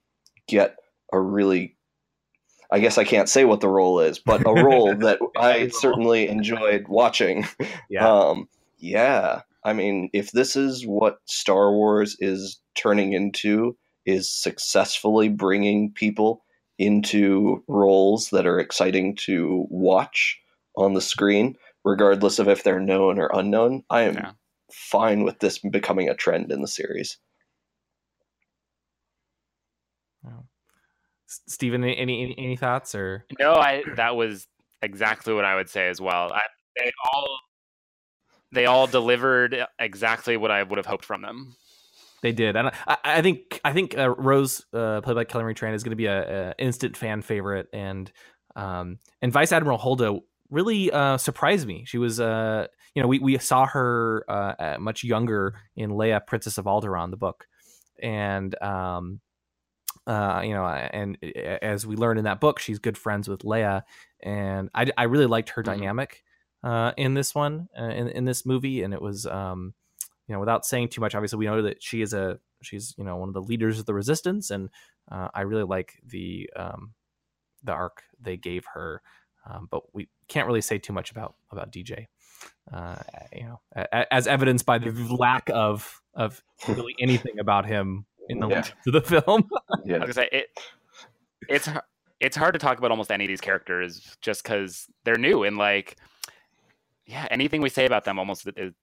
[0.48, 0.76] get
[1.12, 1.76] a really
[2.72, 6.28] I guess I can't say what the role is, but a role that I certainly
[6.28, 7.46] enjoyed watching.
[7.90, 8.08] Yeah.
[8.08, 9.42] Um, yeah.
[9.64, 16.44] I mean, if this is what Star Wars is turning into, is successfully bringing people
[16.78, 20.40] into roles that are exciting to watch
[20.78, 23.84] on the screen, regardless of if they're known or unknown.
[23.90, 24.32] I am Yeah.
[24.72, 27.18] fine with this becoming a trend in the series.
[31.30, 34.48] S- Steven, any, any any thoughts or No, I that was
[34.82, 36.32] exactly what I would say as well.
[36.34, 36.42] I,
[36.78, 37.40] they all
[38.52, 41.56] they all delivered exactly what I would have hoped from them.
[42.22, 45.54] They did, and I, I think I think uh, Rose, uh, played by Kelly Marie
[45.54, 48.12] Tran, is going to be a, a instant fan favorite, and
[48.56, 51.86] um, and Vice Admiral Holdo really uh, surprised me.
[51.86, 56.58] She was, uh, you know, we we saw her uh, much younger in Leia, Princess
[56.58, 57.48] of Alderaan, the book,
[58.02, 59.22] and um,
[60.10, 63.42] uh, you know, and uh, as we learned in that book, she's good friends with
[63.44, 63.84] Leia,
[64.22, 65.64] and I, I really liked her Mhm.
[65.64, 66.24] dynamic
[66.64, 69.76] uh, in this one, uh, in in this movie, and it was, um,
[70.28, 73.04] you know, without saying too much, obviously we know that she is a she's you
[73.04, 74.70] know one of the leaders of the resistance, and
[75.12, 76.96] uh, I really like the um,
[77.64, 79.04] the arc they gave her,
[79.50, 82.08] um, but we can't really say too much about about DJ.
[82.72, 82.96] Uh,
[83.34, 83.60] you know,
[83.92, 88.56] as evidenced by the lack of of really anything about him in the Yeah.
[88.56, 89.50] lead to the film.
[89.86, 89.98] Yeah.
[89.98, 90.48] Like I say, it
[91.48, 91.68] it's
[92.20, 95.58] it's hard to talk about almost any of these characters just because they're new and
[95.58, 95.98] like
[97.06, 98.74] yeah, anything we say about them almost is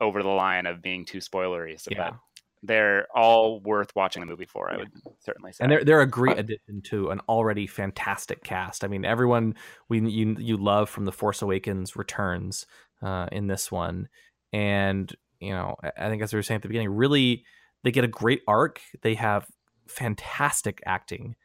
[0.00, 1.80] over the line of being too spoilery.
[1.80, 2.10] So Yeah.
[2.10, 2.18] but
[2.64, 4.68] they're all worth watching the movie for.
[4.72, 5.62] I would certainly say.
[5.62, 8.82] and they're they're a great addition to an already fantastic cast.
[8.82, 9.54] I mean, everyone
[9.88, 12.66] we you you love from the Force Awakens returns
[13.00, 14.08] uh, in this one,
[14.52, 17.44] and you know I- I think as we were saying at the beginning, really
[17.88, 18.82] they get a great arc.
[19.00, 19.46] They have
[19.86, 21.36] fantastic acting,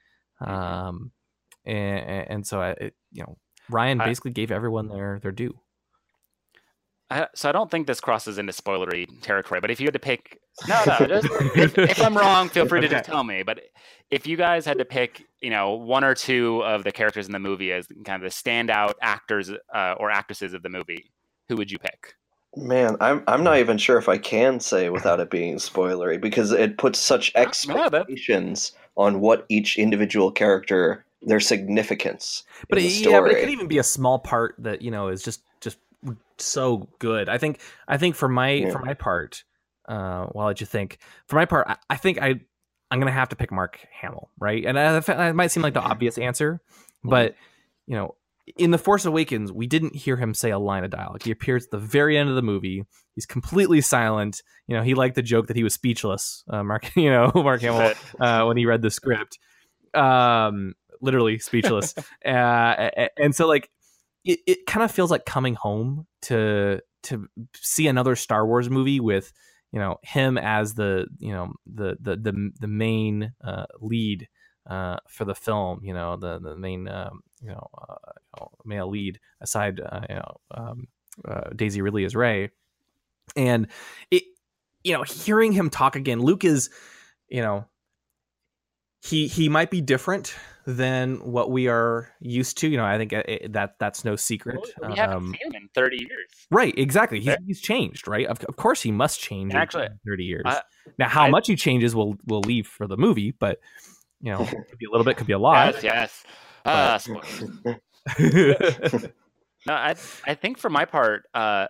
[0.45, 1.11] um,
[1.65, 3.37] and, and so I, it, you know
[3.71, 5.57] Rian I- basically gave everyone their their due.
[7.09, 9.61] I, so I don't think this crosses into spoilery territory.
[9.61, 12.81] But if you had to pick, no, no, just, if, if I'm wrong, feel free
[12.81, 13.43] to just tell me.
[13.43, 13.61] But
[14.09, 17.31] if you guys had to pick, you know, one or two of the characters in
[17.31, 21.11] the movie as kind of the standout actors uh, or actresses of the movie,
[21.47, 22.15] who would you pick?
[22.55, 26.51] Man, I'm I'm not even sure if I can say without it being spoilery because
[26.51, 32.43] it puts such expectations on what each individual character their significance.
[32.69, 34.91] but in it, the yeah, but it could even be a small part that you
[34.91, 35.77] know is just just
[36.37, 37.29] so good.
[37.29, 38.71] I think I think for my Yeah.
[38.71, 39.43] for my part,
[39.87, 40.99] uh, well, let you think.
[41.27, 42.39] For my part, I, I think I
[42.91, 44.63] I'm gonna have to pick Mark Hamill, right?
[44.63, 46.61] And uh, that might seem like the obvious answer,
[47.03, 47.35] but
[47.87, 48.15] you know,
[48.57, 51.23] in the Force Awakens, we didn't hear him say a line of dialogue.
[51.23, 52.83] He appears at the very end of the movie.
[53.15, 54.41] He's completely silent.
[54.67, 56.43] You know, he liked the joke that he was speechless.
[56.49, 59.39] Uh, Mark, you know, Mark Hamill uh, when he read the script.
[59.93, 61.93] Um, literally speechless.
[62.25, 63.69] uh, and so like
[64.25, 68.99] it, it kind of feels like coming home to to see another Star Wars movie
[68.99, 69.31] with
[69.71, 74.27] you know him as the you know the the the, the main uh, lead
[74.67, 75.79] uh, for the film.
[75.83, 77.95] You know the the main um, you know, uh,
[78.37, 80.87] you know, male lead aside uh, you know um,
[81.27, 82.49] uh, Daisy Ridley as Rey,
[83.35, 83.67] and
[84.11, 84.23] it
[84.83, 86.69] you know hearing him talk again, Luke is
[87.29, 87.65] you know
[89.01, 90.33] he he might be different
[90.65, 92.69] than what we are used to.
[92.69, 94.57] You know, I think uh, it, that that's no secret.
[94.87, 96.29] we haven't Um, seen him in 30 years.
[96.49, 97.19] Right, exactly.
[97.19, 98.25] He's, he's changed, right?
[98.25, 99.53] Of, of course, he must change.
[99.53, 100.43] Actually, 30 years.
[100.45, 100.61] I-
[100.97, 103.59] now, how I- much he changes will will leave for the movie, but
[104.23, 104.37] you know,
[104.69, 105.83] could be a little bit, could be a lot.
[105.83, 106.23] Yes,
[106.65, 107.03] yes.
[107.67, 108.99] Uh.
[109.65, 111.67] No, I I think for my part, uh,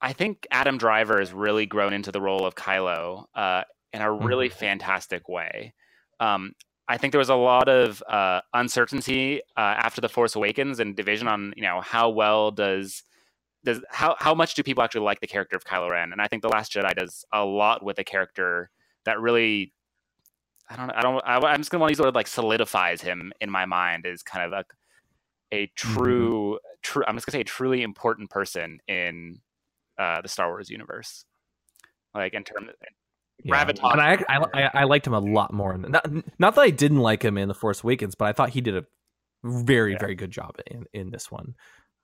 [0.00, 4.12] I think Adam Driver has really grown into the role of Kylo uh, in a
[4.12, 5.74] really fantastic way.
[6.20, 6.52] Um,
[6.86, 10.96] I think there was a lot of uh, uncertainty uh, after the Force Awakens and
[10.96, 13.02] division on you know how well does
[13.64, 16.12] does how how much do people actually like the character of Kylo Ren?
[16.12, 18.70] And I think the Last Jedi does a lot with a character
[19.04, 19.72] that really.
[20.70, 20.90] I don't.
[20.90, 21.22] I don't.
[21.26, 24.06] I, I'm just gonna want to use the word like solidifies him in my mind
[24.06, 24.64] is kind of a
[25.50, 27.04] a true, true.
[27.06, 29.40] I'm just gonna say a truly important person in
[29.98, 31.24] uh, the Star Wars universe.
[32.14, 32.70] Like in terms,
[33.44, 33.64] Yeah.
[33.64, 33.92] Gravitas.
[33.92, 35.76] And I, I, I, I liked him a lot more.
[35.76, 36.06] Not,
[36.38, 38.76] not that I didn't like him in The Force Awakens, but I thought he did
[38.76, 38.84] a
[39.44, 39.98] very, Yeah.
[40.00, 41.54] very good job in, in this one.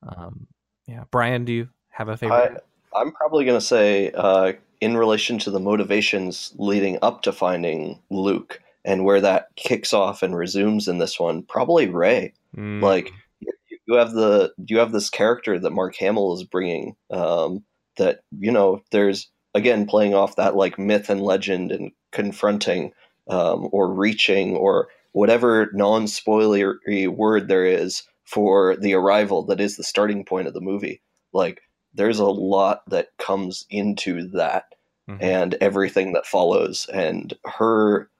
[0.06, 0.46] Um,
[0.86, 1.04] yeah.
[1.10, 2.62] Brian, do you have a favorite?
[2.94, 8.00] I'm probably going to say, uh, in relation to the motivations leading up to finding
[8.10, 12.34] Luke and where that kicks off and resumes in this one, probably Rey.
[12.56, 13.52] Mm, Like you
[13.86, 16.96] you have the you have this character that Mark Hamill is bringing.
[17.10, 17.64] Um,
[17.96, 22.92] that you know, there's again playing off that like myth and legend and confronting
[23.28, 29.84] um, or reaching or whatever non-spoilery word there is for the arrival that is the
[29.84, 31.00] starting point of the movie.
[31.32, 31.62] Like
[31.94, 34.74] there's a lot that comes into that
[35.08, 35.18] mhm.
[35.20, 38.10] and everything that follows and her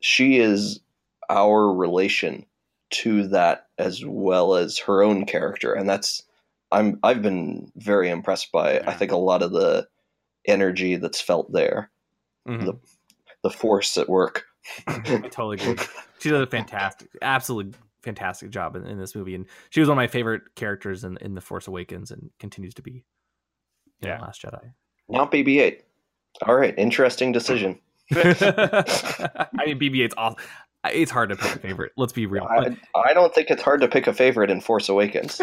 [0.00, 0.80] she is
[1.30, 2.44] our relation
[2.90, 6.22] to that as well as her own character, and that's
[6.70, 8.80] I'm I've been very impressed by.
[8.80, 9.88] I think a lot of the
[10.46, 11.90] energy that's felt there,
[12.46, 12.66] Mhm.
[12.66, 12.78] The-
[13.42, 14.44] the force at work.
[14.86, 15.84] I totally agree.
[16.18, 19.98] She does a fantastic, absolutely fantastic job in, in this movie, and she was one
[19.98, 23.04] of my favorite characters in in the Force Awakens, and continues to be.
[24.04, 24.20] In Yeah.
[24.20, 24.72] Last Jedi.
[25.08, 25.80] Not BB-8.
[26.46, 27.78] All right, interesting decision.
[28.12, 30.38] I mean, BB-8's awesome.
[30.92, 31.92] It's hard to pick a favorite.
[31.96, 32.44] Let's be real.
[32.44, 35.40] I, I don't think it's hard to pick a favorite in Force Awakens.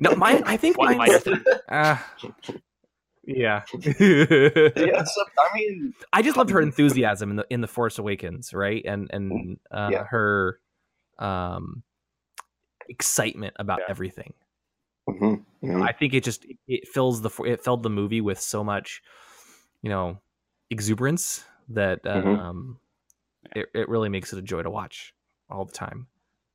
[0.00, 0.42] no, mine.
[0.44, 1.24] I think Why- why mine's.
[1.26, 1.36] your
[1.68, 1.98] Uh,
[3.24, 3.62] yeah.
[3.72, 3.72] yeah,
[5.04, 8.82] so, I mean, I just loved her enthusiasm in the in the Force Awakens, right?
[8.84, 10.04] And and uh, Yeah.
[10.06, 10.58] her
[11.20, 11.84] um
[12.88, 13.90] excitement about Yeah.
[13.90, 14.34] everything.
[15.08, 15.82] Mhm, mhm.
[15.82, 19.02] I think it just it fills the it filled the movie with so much,
[19.82, 20.18] you know,
[20.70, 22.38] exuberance that Mhm.
[22.38, 22.78] um
[23.54, 25.14] it it really makes it a joy to watch
[25.50, 26.06] all the time.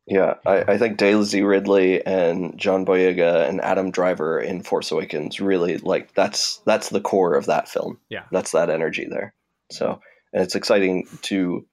[0.07, 5.39] yeah, I, I think Daisy Ridley and John Boyega and Adam Driver in Force Awakens
[5.41, 7.99] really like that's that's the core of that film.
[8.09, 8.23] Yeah.
[8.31, 9.33] that's that energy there.
[9.69, 9.99] So,
[10.33, 11.65] and it's exciting to.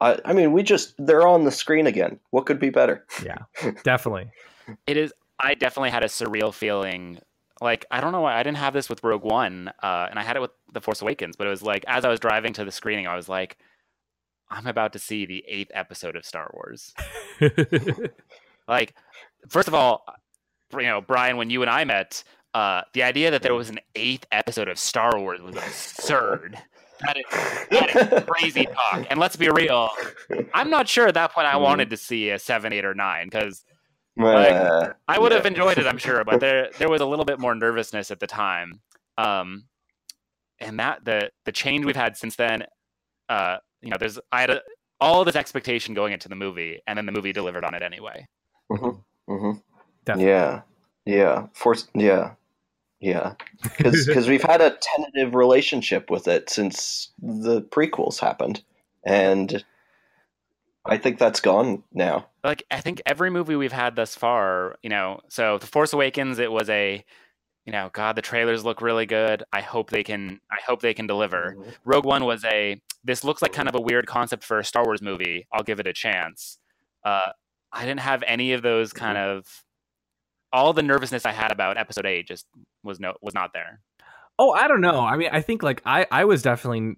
[0.00, 2.18] I, I mean, we just they're on the screen again.
[2.30, 3.04] What could be better?
[3.24, 3.38] Yeah,
[3.82, 4.30] definitely.
[4.86, 7.18] it is i definitely had a surreal feeling
[7.60, 10.22] like i don't know why i didn't have this with rogue one uh, and i
[10.22, 12.64] had it with the force awakens but it was like as i was driving to
[12.64, 13.56] the screening i was like
[14.50, 16.94] i'm about to see the eighth episode of star wars.
[18.68, 18.94] Like
[19.48, 20.04] first of all
[20.72, 22.24] you know brian when you and i met
[22.54, 26.56] uh, the idea that there was an eighth episode of star wars was absurd.
[27.00, 27.24] That is,
[27.70, 29.90] that is crazy talk and let's be real
[30.54, 33.26] i'm not sure at that point i wanted to see a seven eight or nine
[33.26, 33.64] because
[34.18, 35.38] Uh, I would yeah.
[35.38, 38.20] have enjoyed it, I'm sure, but there there was a little bit more nervousness at
[38.20, 38.80] the time.
[39.18, 39.64] Um,
[40.58, 42.64] and that the the change we've had since then,
[43.28, 44.62] uh, you know, there's I had a,
[45.00, 48.26] all this expectation going into the movie, and then the movie delivered on it anyway.
[48.70, 49.62] Mhm, mhm.
[50.16, 50.62] Yeah,
[51.04, 51.88] yeah, Force.
[51.94, 52.32] Yeah,
[53.00, 58.62] yeah, because we've had a tentative relationship with it since the prequels happened,
[59.04, 59.64] and
[60.88, 62.28] I think that's gone now.
[62.44, 66.38] Like I think every movie we've had thus far, you know, so the Force Awakens,
[66.38, 67.04] it was a,
[67.64, 69.42] you know, God, the trailers look really good.
[69.52, 70.40] I hope they can.
[70.50, 71.56] I hope they can deliver.
[71.84, 74.84] Rogue One was a this looks like kind of a weird concept for a Star
[74.84, 75.46] Wars movie.
[75.52, 76.58] I'll give it a chance.
[77.04, 77.32] Uh,
[77.72, 79.64] I didn't have any of those kind of
[80.52, 82.46] all the nervousness I had about Episode Eight just
[82.82, 83.80] was no was not there.
[84.38, 85.00] Oh, I don't know.
[85.00, 86.96] I mean, I think like I I was definitely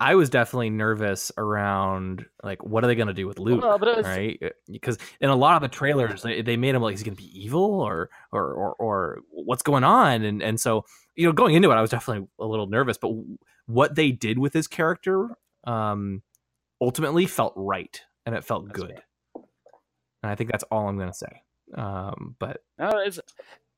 [0.00, 3.78] I was definitely nervous around like what are they going to do with Luke, Well,
[3.78, 4.40] was- right?
[4.70, 7.22] Because in a lot of the trailers they, they made him like he's going to
[7.22, 10.84] be evil or, or or or what's going on, and and so
[11.16, 13.10] you know going into it I was definitely a little nervous, but
[13.66, 15.30] what they did with his character
[15.64, 16.22] um
[16.80, 19.02] ultimately felt right and it felt That's good,
[19.34, 21.42] and I think that's all I'm going to say.
[21.74, 23.18] Um, but No, it's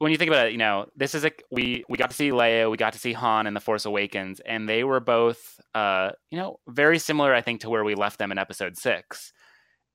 [0.01, 2.31] when you think about it, you know, this is a we we got to see
[2.31, 6.11] Leia, we got to see Han in the Force Awakens, and they were both, uh,
[6.31, 9.31] you know, very similar, I think, to where we left them in Episode Six.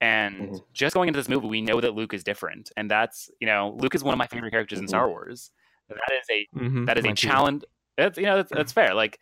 [0.01, 0.64] And Mhm.
[0.74, 3.76] just going into this movie, we know that Luke is different, and that's you know,
[3.80, 4.89] Luke is one of my favorite characters in Mhm.
[4.89, 5.49] Star Wars.
[5.89, 7.64] That is a mhm, that is a mine challenge.
[7.97, 8.93] That's you know that's, that's fair.
[8.93, 9.20] Like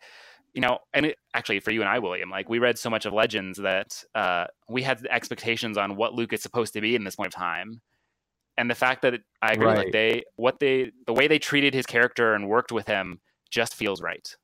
[0.52, 3.06] you know, and it, actually for you and I, William, like we read so much
[3.06, 7.04] of Legends that uh, we had expectations on what Luke is supposed to be in
[7.04, 7.80] this point of time,
[8.56, 9.78] and the fact that it, I agree, Right.
[9.78, 13.74] like they what they the way they treated his character and worked with him just
[13.74, 14.36] feels right.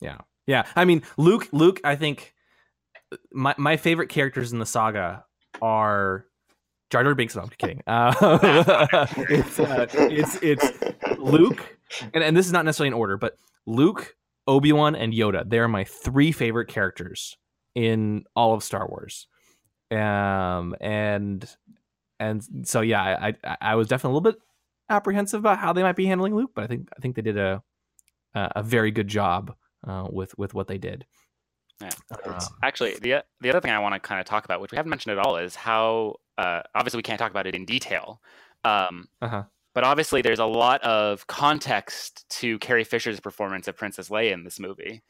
[0.00, 0.64] Yeah, Yeah.
[0.76, 1.48] I mean Luke.
[1.52, 2.34] Luke, I think
[3.32, 5.24] my my favorite characters in the saga
[5.60, 6.26] are
[6.90, 7.36] Jar Jar Binks.
[7.36, 7.82] No, I'm kidding.
[7.86, 8.12] Uh,
[9.18, 10.72] it's, uh, it's it's
[11.18, 11.76] Luke,
[12.14, 13.36] and and this is not necessarily in order, but
[13.66, 14.16] Luke,
[14.46, 15.48] Obi Wan, and Yoda.
[15.48, 17.36] They are my three favorite characters
[17.74, 19.26] in all of Star Wars.
[19.90, 21.48] Um, and
[22.18, 24.40] and so yeah, I I, I was definitely a little bit
[24.88, 27.38] apprehensive about how they might be handling Luke, but I think I think they did
[27.38, 27.62] a
[28.34, 29.54] a a very good job
[29.86, 31.06] uh, with with what they did.
[31.80, 31.90] Yeah.
[32.24, 34.76] Um, Actually, the the other thing I want to kind of talk about, which we
[34.76, 38.20] haven't mentioned at all, is how uh, obviously we can't talk about it in detail.
[38.64, 39.44] Um, Uh-huh.
[39.74, 44.44] But obviously, there's a lot of context to Carrie Fisher's performance of Princess Leia in
[44.44, 45.02] this movie,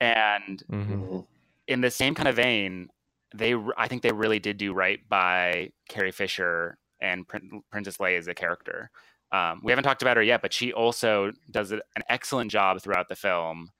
[0.00, 0.88] and mhm.
[0.88, 1.26] Mhm.
[1.68, 2.88] in the same kind of vein,
[3.34, 8.18] they I think they really did do right by Carrie Fisher and Prin- Princess Leia
[8.18, 8.90] as a character.
[9.32, 13.08] Um, we haven't talked about her yet, but she also does an excellent job throughout
[13.08, 13.70] the film,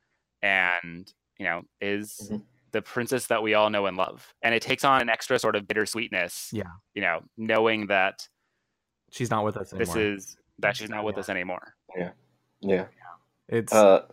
[0.42, 2.42] and you know is Mhm.
[2.72, 4.32] the princess that we all know and love.
[4.42, 6.50] And it takes on an extra sort of bittersweetness.
[6.52, 6.70] Yeah.
[6.94, 8.28] you know, knowing that
[9.10, 9.94] She's not with us anymore.
[9.94, 11.20] this is that she's not with Yeah.
[11.20, 11.74] us anymore.
[11.96, 12.12] Yeah.
[12.60, 12.86] Yeah.
[13.48, 14.06] It's Uh,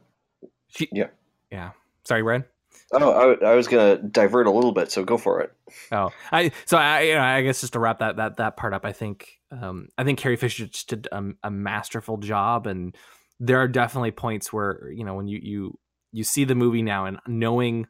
[0.68, 0.90] she.
[0.92, 1.08] yeah.
[1.52, 1.72] yeah.
[2.04, 2.46] Sorry, Brad.
[2.92, 3.12] Oh,
[3.42, 5.54] I, I was gonna divert a little bit, so go for it.
[5.92, 8.74] Oh, I so I you know, I guess just to wrap that that that part
[8.74, 12.96] up, I think um, I think Carrie Fisher just did a, a masterful job, and
[13.40, 15.80] there are definitely points where you know when you you
[16.12, 17.86] you see the movie now and knowing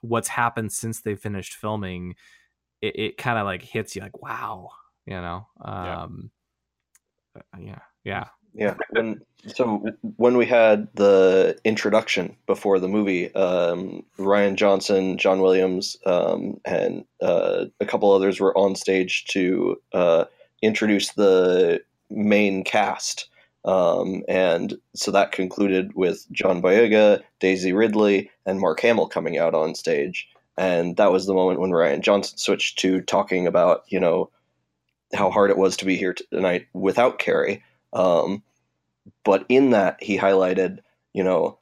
[0.00, 2.14] what's happened since they finished filming,
[2.80, 4.68] it, it kind of like hits you like wow,
[5.06, 6.30] you know, um,
[7.36, 8.24] uh, yeah, yeah,
[8.54, 9.84] Yeah, when so
[10.16, 17.04] when we had the introduction before the movie, um, Rian Johnson, John Williams, um, and
[17.20, 20.24] uh, a couple others were on stage to uh,
[20.62, 23.28] introduce the main cast,
[23.64, 29.54] um, and so that concluded with John Boyega, Daisy Ridley, and Mark Hamill coming out
[29.54, 33.98] on stage, and that was the moment when Rian Johnson switched to talking about you
[33.98, 34.30] know
[35.12, 37.64] how hard it was to be here tonight without Carrie.
[37.94, 38.42] Um,
[39.24, 40.80] but in that, he highlighted,
[41.12, 41.58] you know,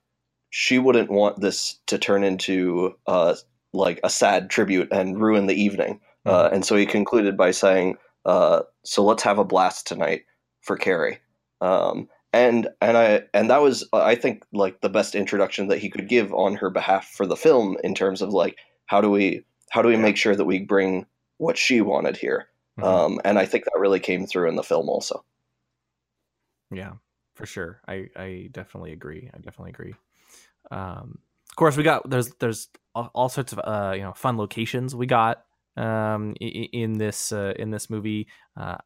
[0.51, 3.35] she wouldn't want this to turn into uh,
[3.73, 6.01] like a sad tribute and ruin the evening.
[6.25, 10.23] Uh, and so he concluded by saying, uh, "So let's have a blast tonight
[10.61, 11.19] for Carrie."
[11.61, 15.91] Um, and and I and that was I think like the best introduction that he
[15.91, 18.57] could give on her behalf for the film in terms of like
[18.87, 21.07] how do we how do we make sure that we bring
[21.39, 22.49] what she wanted here.
[22.79, 22.85] Mhm.
[22.85, 25.25] Um, and I think that really came through in the film also.
[26.73, 26.95] Yeah,
[27.35, 27.81] for sure.
[27.87, 29.31] I I definitely agree.
[29.33, 29.95] I definitely agree.
[30.71, 31.19] Um,
[31.51, 34.95] of course, we got there's there's all, all sorts of uh you know fun locations
[34.95, 35.45] we got
[35.77, 38.29] um i- i- in this uh, in this movie.
[38.57, 38.79] Uh,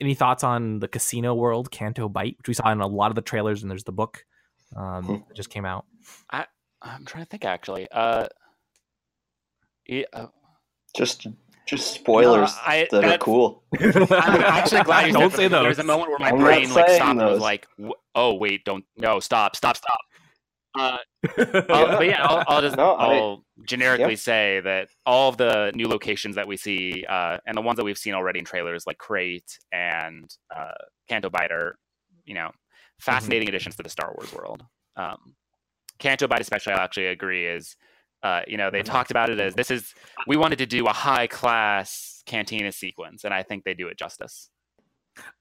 [0.00, 3.14] any thoughts on the casino world, Canto Bight, which we saw in a lot of
[3.14, 4.24] the trailers, and there's the book
[4.76, 5.16] um Hmm.
[5.28, 5.86] that just came out.
[6.30, 6.46] I
[6.82, 7.88] I'm trying to think actually.
[7.90, 8.26] Uh,
[9.86, 10.26] yeah, uh,
[10.96, 11.26] Just
[11.66, 13.62] just spoilers No, I- that are cool.
[13.80, 15.50] I'm actually glad you don't say that.
[15.50, 15.62] those.
[15.64, 17.66] There's a moment where my I'm brain like saying stopped and was like,
[18.14, 19.98] "Oh wait, don't no, stop, stop, stop."
[20.78, 20.98] Uh,
[21.38, 21.96] I'll- Yeah.
[21.98, 24.16] but yeah, I'll, I'll just No, I- I'll generically yeah.
[24.16, 27.84] say that all of the new locations that we see, uh, and the ones that
[27.84, 30.72] we've seen already in trailers, like Crait and uh,
[31.08, 31.76] Canto Bight, are
[32.24, 32.50] you know
[33.00, 34.64] fascinating additions to the Star Wars world.
[34.96, 35.34] Um,
[35.98, 37.76] Canto Bight, especially, I actually agree is.
[38.22, 39.94] Uh, you know, they talked about it as this is
[40.26, 43.98] we wanted to do a high class cantina sequence, and I think they do it
[43.98, 44.48] justice.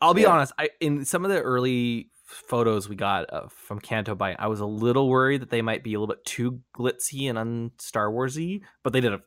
[0.01, 0.29] I'll be Yeah.
[0.29, 0.53] honest.
[0.57, 4.61] I in some of the early photos we got uh, from Canto Bight, I was
[4.61, 8.09] a little worried that they might be a little bit too glitzy and un Star
[8.09, 9.21] Warsy, but they did a.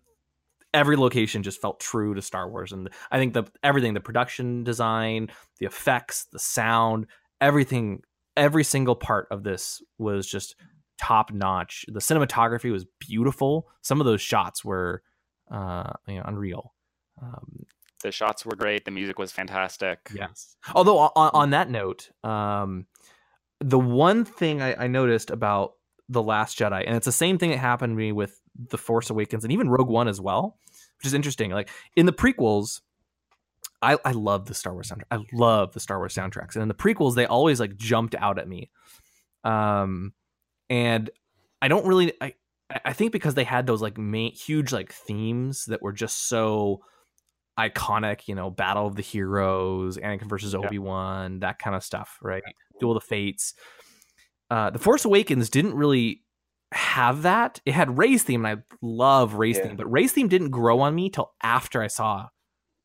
[0.73, 4.65] Every location just felt true to Star Wars, and I think the everything, the production
[4.65, 5.31] design,
[5.61, 7.07] the effects, the sound,
[7.41, 8.03] everything,
[8.37, 10.57] every single part of this was just
[10.99, 11.84] top notch.
[11.88, 13.68] The cinematography was beautiful.
[13.82, 15.03] Some of those shots were,
[15.51, 16.74] uh, you know, unreal.
[17.20, 17.66] Um,
[18.03, 18.84] The shots were great.
[18.84, 19.99] The music was fantastic.
[20.14, 20.57] Yes.
[20.74, 22.86] Although on, on that note, um,
[23.61, 25.74] the one thing I, I noticed about
[26.09, 29.09] the Last Jedi, and it's the same thing that happened to me with the Force
[29.11, 30.59] Awakens and even Rogue One as well,
[30.99, 31.51] which is interesting.
[31.51, 32.82] Like in the prequels,
[33.80, 35.05] I I love the Star Wars soundtrack.
[35.11, 38.38] I love the Star Wars soundtracks, and in the prequels, they always like jumped out
[38.38, 38.70] at me.
[39.45, 40.12] Um,
[40.71, 41.11] and
[41.62, 42.35] I don't really I
[42.85, 46.81] I think because they had those like main huge like themes that were just so
[47.59, 52.19] iconic, you know, Battle of the Heroes, Anakin versus Obi Wan, that kind of stuff,
[52.23, 52.43] right?
[52.81, 53.55] Duel of the Fates.
[54.51, 56.23] Uh, the Force Awakens didn't really
[56.73, 57.61] have that.
[57.65, 59.69] It had Rey's theme, and I love Rey's Yeah.
[59.69, 62.29] theme, but Rey's theme didn't grow on me till after I saw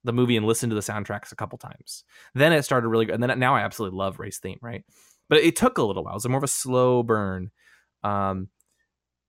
[0.04, 2.04] the movie and listened to the soundtracks a couple times.
[2.36, 4.84] Then it started really good, and then now I absolutely love Rey's theme, right?
[5.28, 6.14] But it took a little while.
[6.14, 7.52] It was more of a slow burn.
[8.04, 8.50] Um,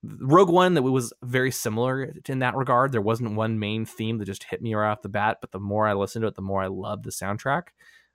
[0.03, 2.91] Rogue One that was very similar in that regard.
[2.91, 5.59] There wasn't one main theme that just hit me right off the bat, but the
[5.59, 7.63] more I listened to it, the more I loved the soundtrack.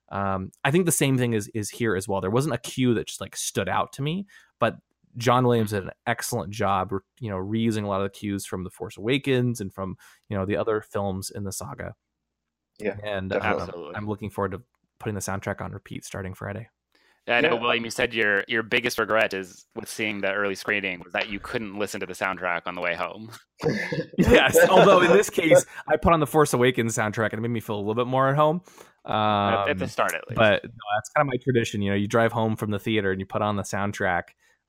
[0.09, 2.21] Um, I think the same thing is is here as well.
[2.21, 4.27] There wasn't a cue that just like stood out to me,
[4.59, 4.77] but
[5.17, 8.65] John Williams did an excellent job, you know, reusing a lot of the cues from
[8.65, 9.97] The Force Awakens and from
[10.29, 11.95] you know the other films in the saga.
[12.79, 13.93] Yeah, and um.
[13.95, 14.63] I'm looking forward to
[14.99, 16.69] putting the soundtrack on repeat starting Friday.
[17.29, 17.61] I know, Yeah.
[17.61, 17.85] William.
[17.85, 21.41] You said your your biggest regret is with seeing the early screening was that you
[21.41, 23.31] couldn't listen to the soundtrack on the way home.
[24.19, 27.51] yes, although in this case, I put on the Force Awakens soundtrack and it made
[27.51, 28.61] me feel a little bit more at home.
[29.07, 30.37] at, at the Um, start, at least.
[30.37, 31.83] but no, that's kind of my tradition.
[31.83, 34.23] You know, you drive home from the theater and you put on the soundtrack,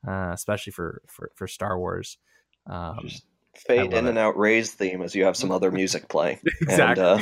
[0.07, 2.17] uh, especially for for for Star Wars.
[2.69, 3.23] Um, Just
[3.55, 4.09] fade in it.
[4.09, 6.39] and out Rey's theme as you have some other music playing.
[6.61, 7.03] exactly.
[7.03, 7.21] And,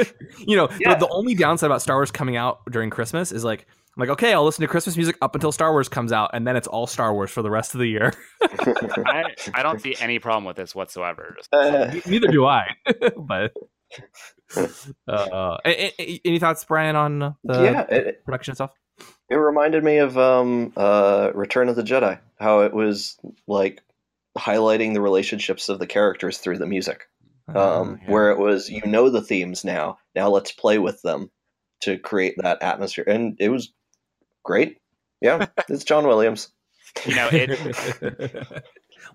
[0.00, 0.04] uh,
[0.38, 0.94] you know, Yeah.
[0.94, 4.10] the, the only downside about Star Wars coming out during Christmas is like, I'm like,
[4.10, 6.66] okay, I'll listen to Christmas music up until Star Wars comes out, and then it's
[6.66, 8.12] all Star Wars for the rest of the year.
[8.42, 11.36] I, I don't see any problem with this whatsoever.
[11.52, 12.66] Uh, Neither do I.
[13.16, 13.52] but
[15.06, 18.72] uh, any thoughts, Brian, on the yeah, it, production itself?
[19.30, 22.18] it reminded me of um, uh, Return of the Jedi.
[22.40, 23.16] How it was
[23.46, 23.82] like
[24.36, 27.02] highlighting the relationships of the characters through the music.
[27.48, 28.10] Um, Uh, yeah.
[28.10, 29.98] Where it was, you know the themes now.
[30.16, 31.30] Now let's play with them
[31.82, 33.72] to create that atmosphere, and it was
[34.44, 34.78] great.
[35.20, 36.50] Yeah, it's John Williams.
[37.06, 38.54] You know, it,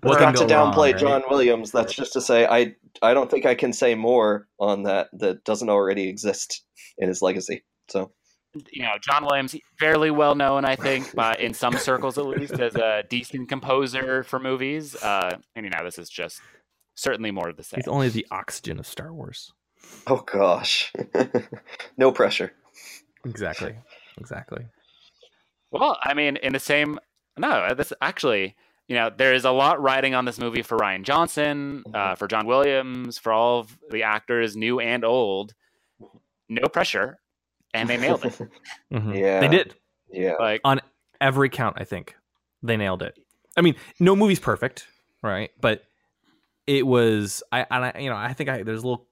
[0.02, 0.96] What Not can to go wrong, downplay right?
[0.98, 1.72] John Williams.
[1.72, 5.44] That's just to say, I I don't think I can say more on that that
[5.44, 6.62] doesn't already exist
[6.98, 7.64] in his legacy.
[7.88, 8.12] So
[8.72, 12.58] you know, John Williams, fairly well known, I think, by in some circles at least,
[12.58, 14.96] as a decent composer for movies.
[14.96, 16.40] Uh, and you know, this is just
[16.94, 17.78] certainly more of the same.
[17.78, 19.52] He's only the oxygen of Star Wars.
[20.06, 20.92] Oh gosh,
[21.98, 22.52] no pressure.
[23.24, 23.74] Exactly.
[24.18, 24.64] Exactly.
[25.70, 26.98] Well, I mean, in the same
[27.38, 28.56] no, this actually,
[28.88, 32.26] you know, there is a lot riding on this movie for Rian Johnson, uh, for
[32.26, 35.54] John Williams, for all of the actors, new and old.
[36.48, 37.18] No pressure,
[37.72, 38.38] and they nailed it.
[38.92, 39.16] Mhm.
[39.18, 39.40] Yeah.
[39.40, 39.76] They did.
[40.12, 40.80] Yeah, Like, On
[41.20, 42.16] every count, I think.
[42.62, 43.16] They nailed it.
[43.56, 44.88] I mean, no movie's perfect,
[45.22, 45.50] right?
[45.60, 45.84] But
[46.66, 49.06] it was I and I you know, I think I there's little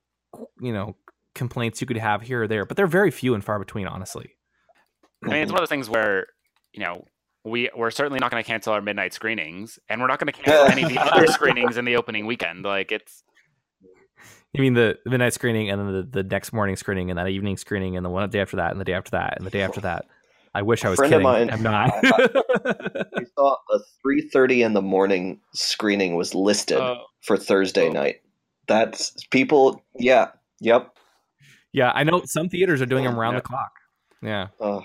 [0.60, 0.96] you know,
[1.34, 4.36] complaints you could have here or there, but they're very few and far between, honestly.
[5.24, 6.26] I mean, it's one of the things where,
[6.78, 7.04] you know,
[7.44, 10.40] we we're certainly not going to cancel our midnight screenings, and we're not going to
[10.40, 12.64] cancel any of the other screenings in the opening weekend.
[12.64, 13.24] Like, it's
[14.52, 17.26] You mean the the midnight screening and then the, the next morning screening and that
[17.28, 19.50] evening screening and the one day after that and the day after that and the
[19.50, 20.04] day after that.
[20.54, 21.24] I wish I was Friend of kidding.
[21.24, 21.92] mine- I'm not.
[23.16, 28.16] we saw a three thirty in the morning screening was listed uh, for Thursday night.
[28.68, 29.82] That's people.
[29.98, 30.28] Yeah.
[30.60, 30.90] Yep.
[31.72, 33.38] yeah, I know some theaters are doing them around Yeah.
[33.40, 33.72] the clock.
[34.22, 34.46] Yeah.
[34.60, 34.80] Uh,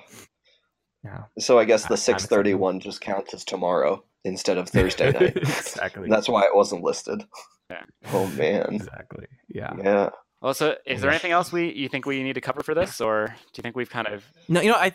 [1.03, 1.23] Yeah.
[1.37, 5.35] so I guess the six thirty one just counts as tomorrow instead of Thursday night.
[5.37, 6.07] exactly.
[6.09, 7.23] That's why it wasn't listed.
[7.69, 7.81] Yeah.
[8.13, 8.67] Oh man.
[8.73, 9.25] exactly.
[9.49, 9.73] Yeah.
[9.83, 10.09] Yeah.
[10.41, 13.01] well, so is there anything else we you think we need to cover for this,
[13.01, 14.93] or do you think we've kind of No, you know, I.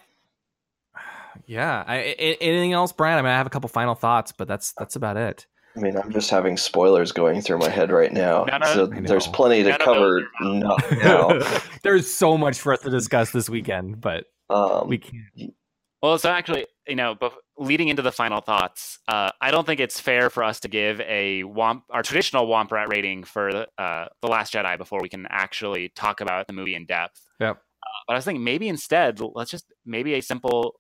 [1.46, 1.84] Yeah.
[1.86, 3.18] I, I- anything else, Brian?
[3.18, 5.46] I mean, I have a couple final thoughts, but that's that's about it.
[5.76, 8.44] I mean, I'm just having spoilers going through my head right now.
[8.44, 11.58] No, no, so I there's plenty to None cover those not now.
[11.82, 15.54] There's so much for us to discuss this weekend, but Um, we can't.
[16.02, 17.16] Well, so actually, you know,
[17.56, 21.00] leading into the final thoughts, uh, I don't think it's fair for us to give
[21.00, 25.08] a womp our traditional Womp Rat rating for the, uh, the Last Jedi before we
[25.08, 27.20] can actually talk about the movie in depth.
[27.40, 27.56] Yep.
[27.56, 30.74] Uh, but I was thinking maybe instead, let's just maybe a simple,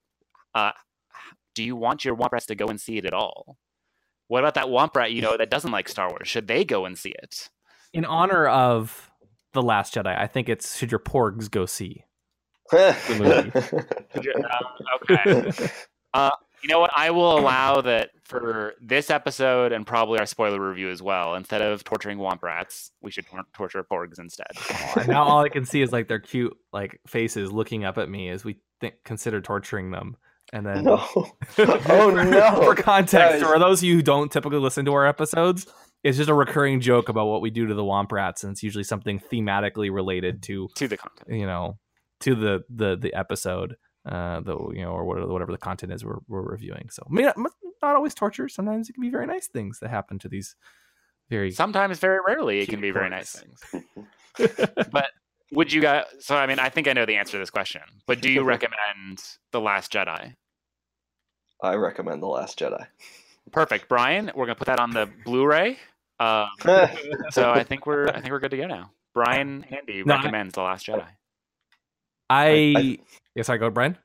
[0.54, 0.72] uh,
[1.56, 3.56] do you want your Womp Rats to go and see it at all?
[4.28, 6.28] What about that Womp Rat you know that doesn't like Star Wars?
[6.28, 7.48] Should they go and see it?
[7.92, 9.10] In honor of
[9.52, 12.04] the Last Jedi, I think it's should your porgs go see.
[12.70, 14.34] Should you-
[15.10, 15.52] okay.
[16.14, 16.30] Uh,
[16.62, 16.90] you know what?
[16.96, 21.34] I will allow that for this episode and probably our spoiler review as well.
[21.36, 24.48] Instead of torturing womp rats, we should tor- torture porgs instead.
[24.96, 28.08] And now all I can see is like their cute like faces looking up at
[28.08, 30.16] me as we think, consider torturing them.
[30.52, 30.96] And then no.
[31.58, 32.62] Oh no.
[32.62, 33.42] for context, Guys.
[33.42, 35.66] for those of you who don't typically listen to our episodes,
[36.02, 38.62] it's just a recurring joke about what we do to the Womp Rats, and it's
[38.62, 41.28] usually something thematically related to To the content.
[41.38, 41.78] you know
[42.20, 46.04] to the the the episode, uh, the you know or whatever whatever the content is
[46.04, 46.88] we're we're reviewing.
[46.90, 47.36] So I mean, not
[47.82, 48.48] not always torture.
[48.48, 50.56] Sometimes it can be very nice things that happen to these
[51.30, 53.60] very Sometimes, very rarely, it can be very nice things.
[54.90, 55.08] but
[55.52, 56.04] would you guys?
[56.20, 57.82] So, I mean, I think I know the answer to this question.
[58.06, 60.34] But do you recommend the Last Jedi?
[61.62, 62.86] I recommend The Last Jedi.
[63.52, 64.30] Perfect, Brian.
[64.34, 65.76] We're gonna put that on the Blu-ray.
[66.20, 66.48] Um,
[67.30, 68.90] so I think we're I think we're good to go now.
[69.14, 71.06] Brian Handy No, I- recommends the Last Jedi.
[72.30, 72.98] I, I-
[73.34, 73.96] yes, I go, Brian.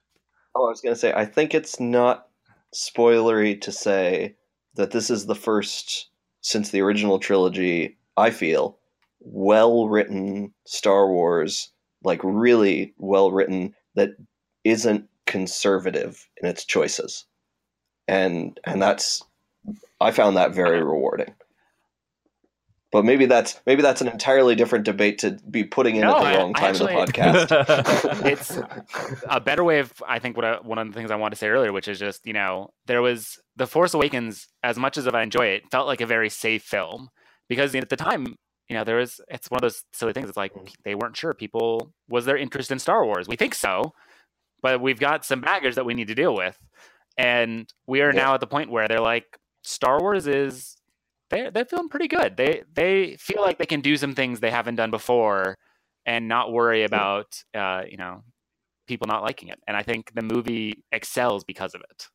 [0.56, 2.28] Oh, I was going to say, I think it's not
[2.74, 4.36] spoilery to say
[4.76, 6.10] that this is the first,
[6.42, 8.78] since the original trilogy, I feel,
[9.20, 11.72] well written Star Wars,
[12.04, 14.12] like really well written, that
[14.64, 17.26] isn't conservative in its choices.
[18.08, 19.24] And and that's
[20.02, 21.34] I found that very rewarding.
[22.94, 26.20] But maybe that's maybe that's an entirely different debate to be putting in No, at
[26.20, 28.26] the I- wrong I time in the podcast.
[28.26, 28.60] it's
[29.28, 31.40] a better way of I think what I, one of the things I wanted to
[31.40, 34.48] say earlier, which is just you know there was the Force Awakens.
[34.64, 37.10] As much as I enjoy it, felt like a very safe film
[37.50, 38.36] because at the time
[38.70, 40.30] you know there was it's one of those silly things.
[40.30, 40.72] It's like mm.
[40.86, 43.28] they weren't sure people was their interest in Star Wars.
[43.28, 43.94] We think so,
[44.62, 46.58] but we've got some baggage that we need to deal with,
[47.18, 48.22] and we are Yeah.
[48.22, 49.26] now at the point where they're like
[49.64, 50.78] Star Wars is
[51.34, 52.38] they they're feeling pretty good.
[52.38, 55.58] They they feel like they can do some things they haven't done before
[56.06, 58.24] and not worry about uh, you know
[58.88, 59.60] people not liking it.
[59.68, 62.08] And I think the movie excels because of it.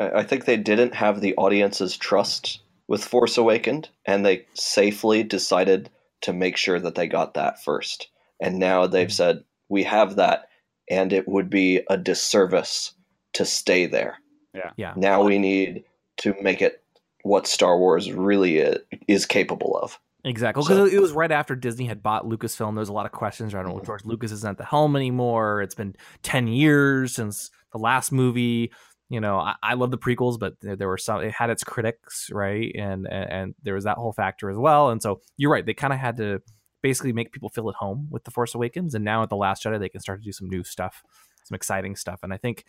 [0.00, 5.22] I I think they didn't have the audience's trust with Force Awakened, and they safely
[5.22, 5.90] decided
[6.22, 8.08] to make sure that they got that first.
[8.40, 10.48] And now they've said, we have that,
[10.90, 12.92] and it would be a disservice
[13.34, 14.18] to stay there.
[14.54, 14.70] Yeah.
[14.76, 14.92] Yeah.
[14.96, 15.84] Now we need
[16.18, 16.83] to make it
[17.24, 19.98] what Star Wars really is, is capable of.
[20.24, 22.74] Exactly, So- because it was right after Disney had bought Lucasfilm.
[22.74, 25.60] There was a lot of questions around, well, George Lucas isn't at the helm anymore.
[25.60, 28.72] It's been ten years since the last movie.
[29.10, 31.20] You know, I, I love the prequels, but there, there were some.
[31.20, 34.90] It had its critics, right, and, and and there was that whole factor as well.
[34.90, 36.40] And so you're right; they kind of had to
[36.82, 38.94] basically make people feel at home with the Force Awakens.
[38.94, 41.02] And now at the Last Jedi, they can start to do some new stuff,
[41.44, 42.20] some exciting stuff.
[42.22, 42.64] And I think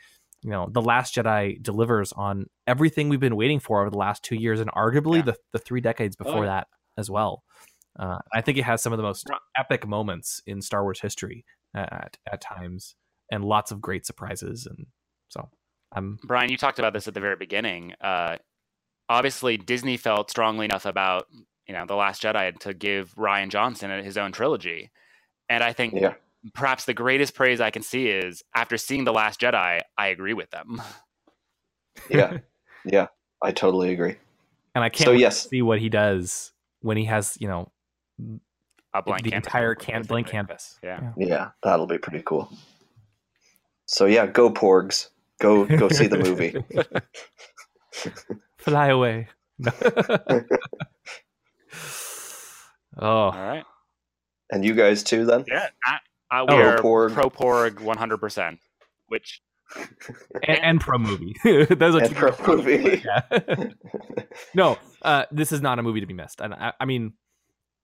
[0.46, 4.22] you know the Last Jedi delivers on everything we've been waiting for over the last
[4.22, 5.24] two years, and arguably Yeah.
[5.24, 6.52] the the three decades before yeah.
[6.52, 6.68] that
[7.00, 7.44] as well.
[8.00, 9.28] Uh, I think it has some of the most
[9.58, 12.96] epic moments in Star Wars history at, at times,
[13.32, 14.68] and lots of great surprises.
[14.68, 14.86] And
[15.30, 15.50] so
[15.96, 17.94] I'm Brian, you talked about this at the very beginning.
[18.00, 18.38] Uh,
[19.10, 21.26] obviously, Disney felt strongly enough about
[21.68, 24.92] you know the Last Jedi to give Rian Johnson his own trilogy,
[25.50, 26.14] and I think Yeah.
[26.54, 30.34] Perhaps the greatest praise I can see is after seeing the Last Jedi, I agree
[30.34, 30.82] with them.
[32.10, 32.38] Yeah,
[32.86, 33.08] yeah,
[33.42, 34.16] I totally agree.
[34.76, 35.50] and I can't So, yes.
[35.50, 37.72] see what he does when he has you know
[38.94, 40.78] A blank the canvas, entire can- blank canvas.
[40.84, 41.14] Yeah.
[41.18, 42.50] Yeah, that'll be pretty cool.
[43.88, 45.10] So yeah, go Porgs.
[45.40, 46.56] Go go see the movie.
[48.58, 49.28] Fly away.
[52.98, 53.64] oh, All right.
[54.52, 55.44] And you guys too then?
[55.48, 55.68] Yeah.
[55.86, 55.98] I,
[56.36, 57.14] I, we Oh, are Porg.
[57.14, 58.58] pro Porg 100%,
[59.08, 59.42] which
[60.44, 61.36] and, and pro movie.
[61.44, 63.04] Those are And two pro movie.
[63.06, 63.68] Yeah.
[64.54, 66.42] no, uh, this is not a movie to be missed.
[66.42, 67.14] And I, I mean,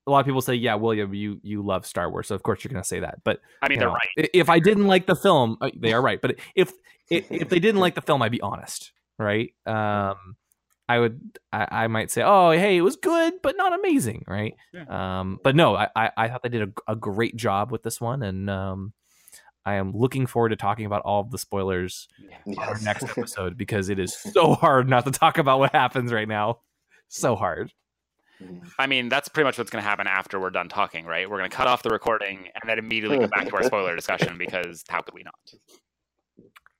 [0.06, 2.62] a lot of people say, "Yeah, William, you you love Star Wars, so of course
[2.64, 4.30] you're going to say that." But I mean, they're know, right.
[4.34, 6.20] If I didn't like the film, uh, they are right.
[6.20, 6.72] But if
[7.08, 9.52] if, if they didn't like the film, I'd be honest, right?
[9.66, 10.36] Um,
[10.92, 14.54] I would I, I might say, "Oh, hey, it was good, but not amazing," right?
[14.88, 17.98] Um, but no, I, I I thought they did a, a great job with this
[17.98, 18.92] one, and um,
[19.64, 22.08] I am looking forward to talking about all of the spoilers
[22.46, 26.12] on our next episode because it is so hard not to talk about what happens
[26.12, 26.58] right now.
[27.08, 27.72] So hard.
[28.78, 31.30] I mean, that's pretty much what's going to happen after we're done talking, right?
[31.30, 33.96] We're going to cut off the recording and then immediately go back to our spoiler
[33.96, 35.34] discussion because how could we not?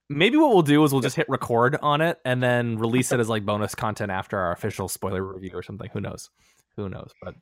[0.08, 3.20] Maybe what we'll do is we'll just hit record on it and then release it
[3.20, 5.88] as like bonus content after our official spoiler review or something.
[5.92, 6.28] Who knows?
[6.76, 7.12] Who knows?
[7.22, 7.34] But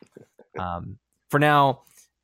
[0.59, 0.99] um,
[1.31, 1.83] for now,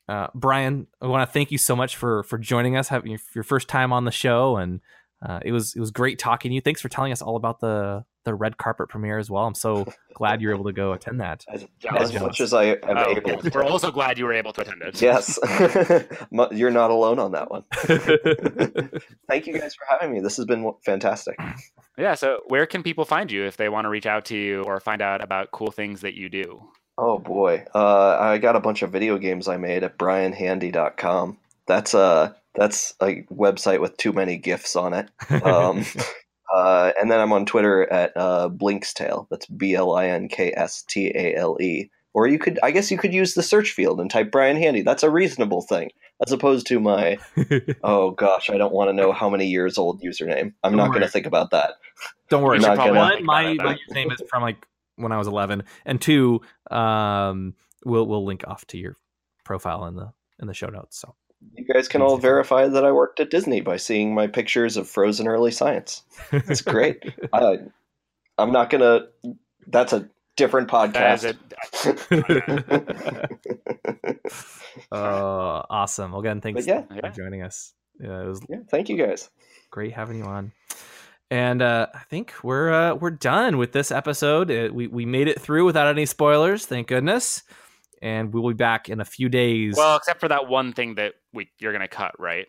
[0.09, 3.21] uh, Brian, I want to thank you so much for for joining us, having your,
[3.35, 4.81] your first time on the show, and
[5.27, 6.61] uh, it was it was great talking to you.
[6.61, 9.47] Thanks for telling us all about the the red carpet premiere as well.
[9.47, 11.45] I'm so glad you're able to go attend that.
[11.51, 12.15] As, Jealous.
[12.15, 13.51] as much as I am Oh, able to.
[13.55, 15.01] we're also glad you were able to attend it.
[15.01, 15.39] Yes.
[16.53, 17.65] You're not alone on that one.
[19.29, 20.21] Thank you guys for having me.
[20.21, 21.39] This has been fantastic.
[21.97, 22.15] Yeah.
[22.15, 24.81] So, where can people find you if they want to reach out to you or
[24.81, 26.63] find out about cool things that you do?
[26.99, 27.65] Oh boy.
[27.75, 31.39] Uh, I got a bunch of video games I made at brianhandy.com.
[31.67, 35.09] That's a that's a website with too many gifs on it.
[35.43, 35.85] Um,
[36.55, 39.27] uh, and then I'm on Twitter at uh, Blinkstale.
[39.31, 41.91] That's B L I N K S T A L E.
[42.15, 44.81] Or you could, I guess, you could use the search field and type Brian Handy.
[44.81, 45.91] That's a reasonable thing,
[46.27, 47.19] as opposed to my
[47.85, 50.55] oh gosh, I don't want to know how many years old username.
[50.65, 51.75] I'm Don't not going to think about that.
[52.31, 52.59] Don't worry.
[52.59, 54.67] Not probably One, my, my username is from like
[54.97, 56.41] when I was 11, and two,
[56.71, 58.97] um, we'll we'll link off to your
[59.45, 60.99] profile in the in the show notes.
[60.99, 61.15] So
[61.55, 64.89] You guys can all verify that I worked at Disney by seeing my pictures of
[64.89, 66.03] frozen early science.
[66.33, 67.03] It's great.
[67.33, 67.59] I,
[68.39, 69.07] I'm not gonna.
[69.67, 71.25] That's a different podcast.
[71.25, 71.37] it.
[74.93, 74.97] uh,
[75.71, 76.13] awesome.
[76.13, 77.01] Well, again, thanks But yeah.
[77.01, 77.73] for joining us.
[78.01, 79.31] Yeah, it was yeah, thank you guys.
[79.71, 80.53] great having you on.
[81.31, 84.51] And uh, I think we're uh, we're done with this episode.
[84.51, 87.43] Uh we we made it through without any spoilers, thank goodness.
[88.03, 89.75] And we'll be back in a few days.
[89.77, 92.47] Well, except for that one thing that we you're going to cut, right?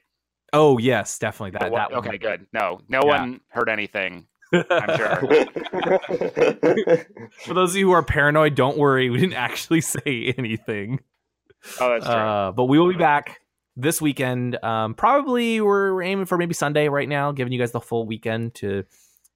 [0.53, 1.71] oh yes, definitely that.
[1.71, 2.07] One- that one.
[2.07, 2.47] okay, good.
[2.53, 3.19] No, no Yeah.
[3.19, 4.27] one heard anything.
[4.53, 5.17] I'm sure.
[7.43, 9.09] For those of you who are paranoid, don't worry.
[9.09, 10.99] We didn't actually say anything.
[11.81, 12.13] Oh, that's true.
[12.15, 13.39] Uh, but we will be back
[13.75, 14.61] this weekend.
[14.63, 18.55] Um, probably we're aiming for maybe Sunday right now, giving you guys the full weekend
[18.55, 18.85] to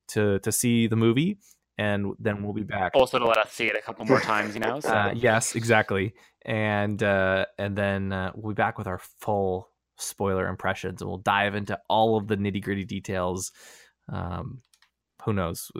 [0.09, 1.39] to to see the movie,
[1.77, 2.91] and then we'll be back.
[2.95, 4.79] also, to let us see it a couple more times, you know.
[4.81, 4.89] So.
[4.89, 6.13] Uh, yes, exactly.
[6.45, 11.19] And uh, and then uh, we'll be back with our full spoiler impressions, and we'll
[11.19, 13.51] dive into all of the nitty gritty details.
[14.11, 14.61] Um,
[15.23, 15.71] who knows?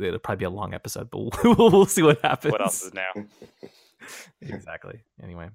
[0.00, 2.52] It'll probably be a long episode, but we'll, we'll see what happens.
[2.52, 3.26] what else is new?
[4.42, 5.00] exactly.
[5.22, 5.48] Anyway,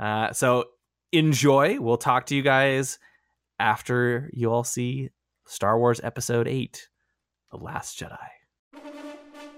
[0.00, 0.64] uh, so
[1.12, 1.80] enjoy.
[1.80, 2.98] We'll talk to you guys
[3.58, 5.10] after you all see
[5.46, 6.88] Star Wars Episode Eight,
[7.50, 8.18] The Last Jedi.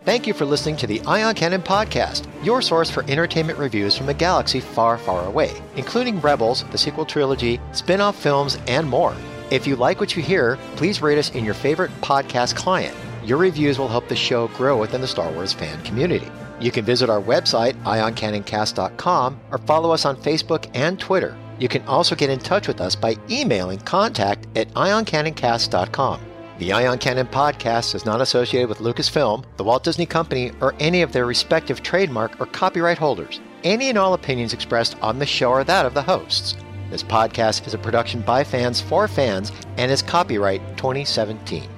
[0.04, 4.10] Thank you for listening to the Ion Cannon Podcast, your source for entertainment reviews from
[4.10, 9.16] a galaxy far, far away, including Rebels, the sequel trilogy, spin off films, and more.
[9.50, 12.94] If you like what you hear, please rate us in your favorite podcast client.
[13.24, 16.30] your reviews will help the show grow within the Star Wars fan community.
[16.60, 21.34] You can visit our website, ioncannoncast.com, or follow us on Facebook and Twitter.
[21.58, 26.20] You can also get in touch with us by emailing contact at ioncannoncast.com.
[26.56, 31.02] The Ion Cannon podcast is not associated with Lucasfilm, the Walt Disney Company, or any
[31.02, 33.40] of their respective trademark or copyright holders.
[33.64, 36.54] Any and all opinions expressed on the show are that of the hosts.
[36.90, 41.73] This podcast is a production by fans for fans and is copyright 2017.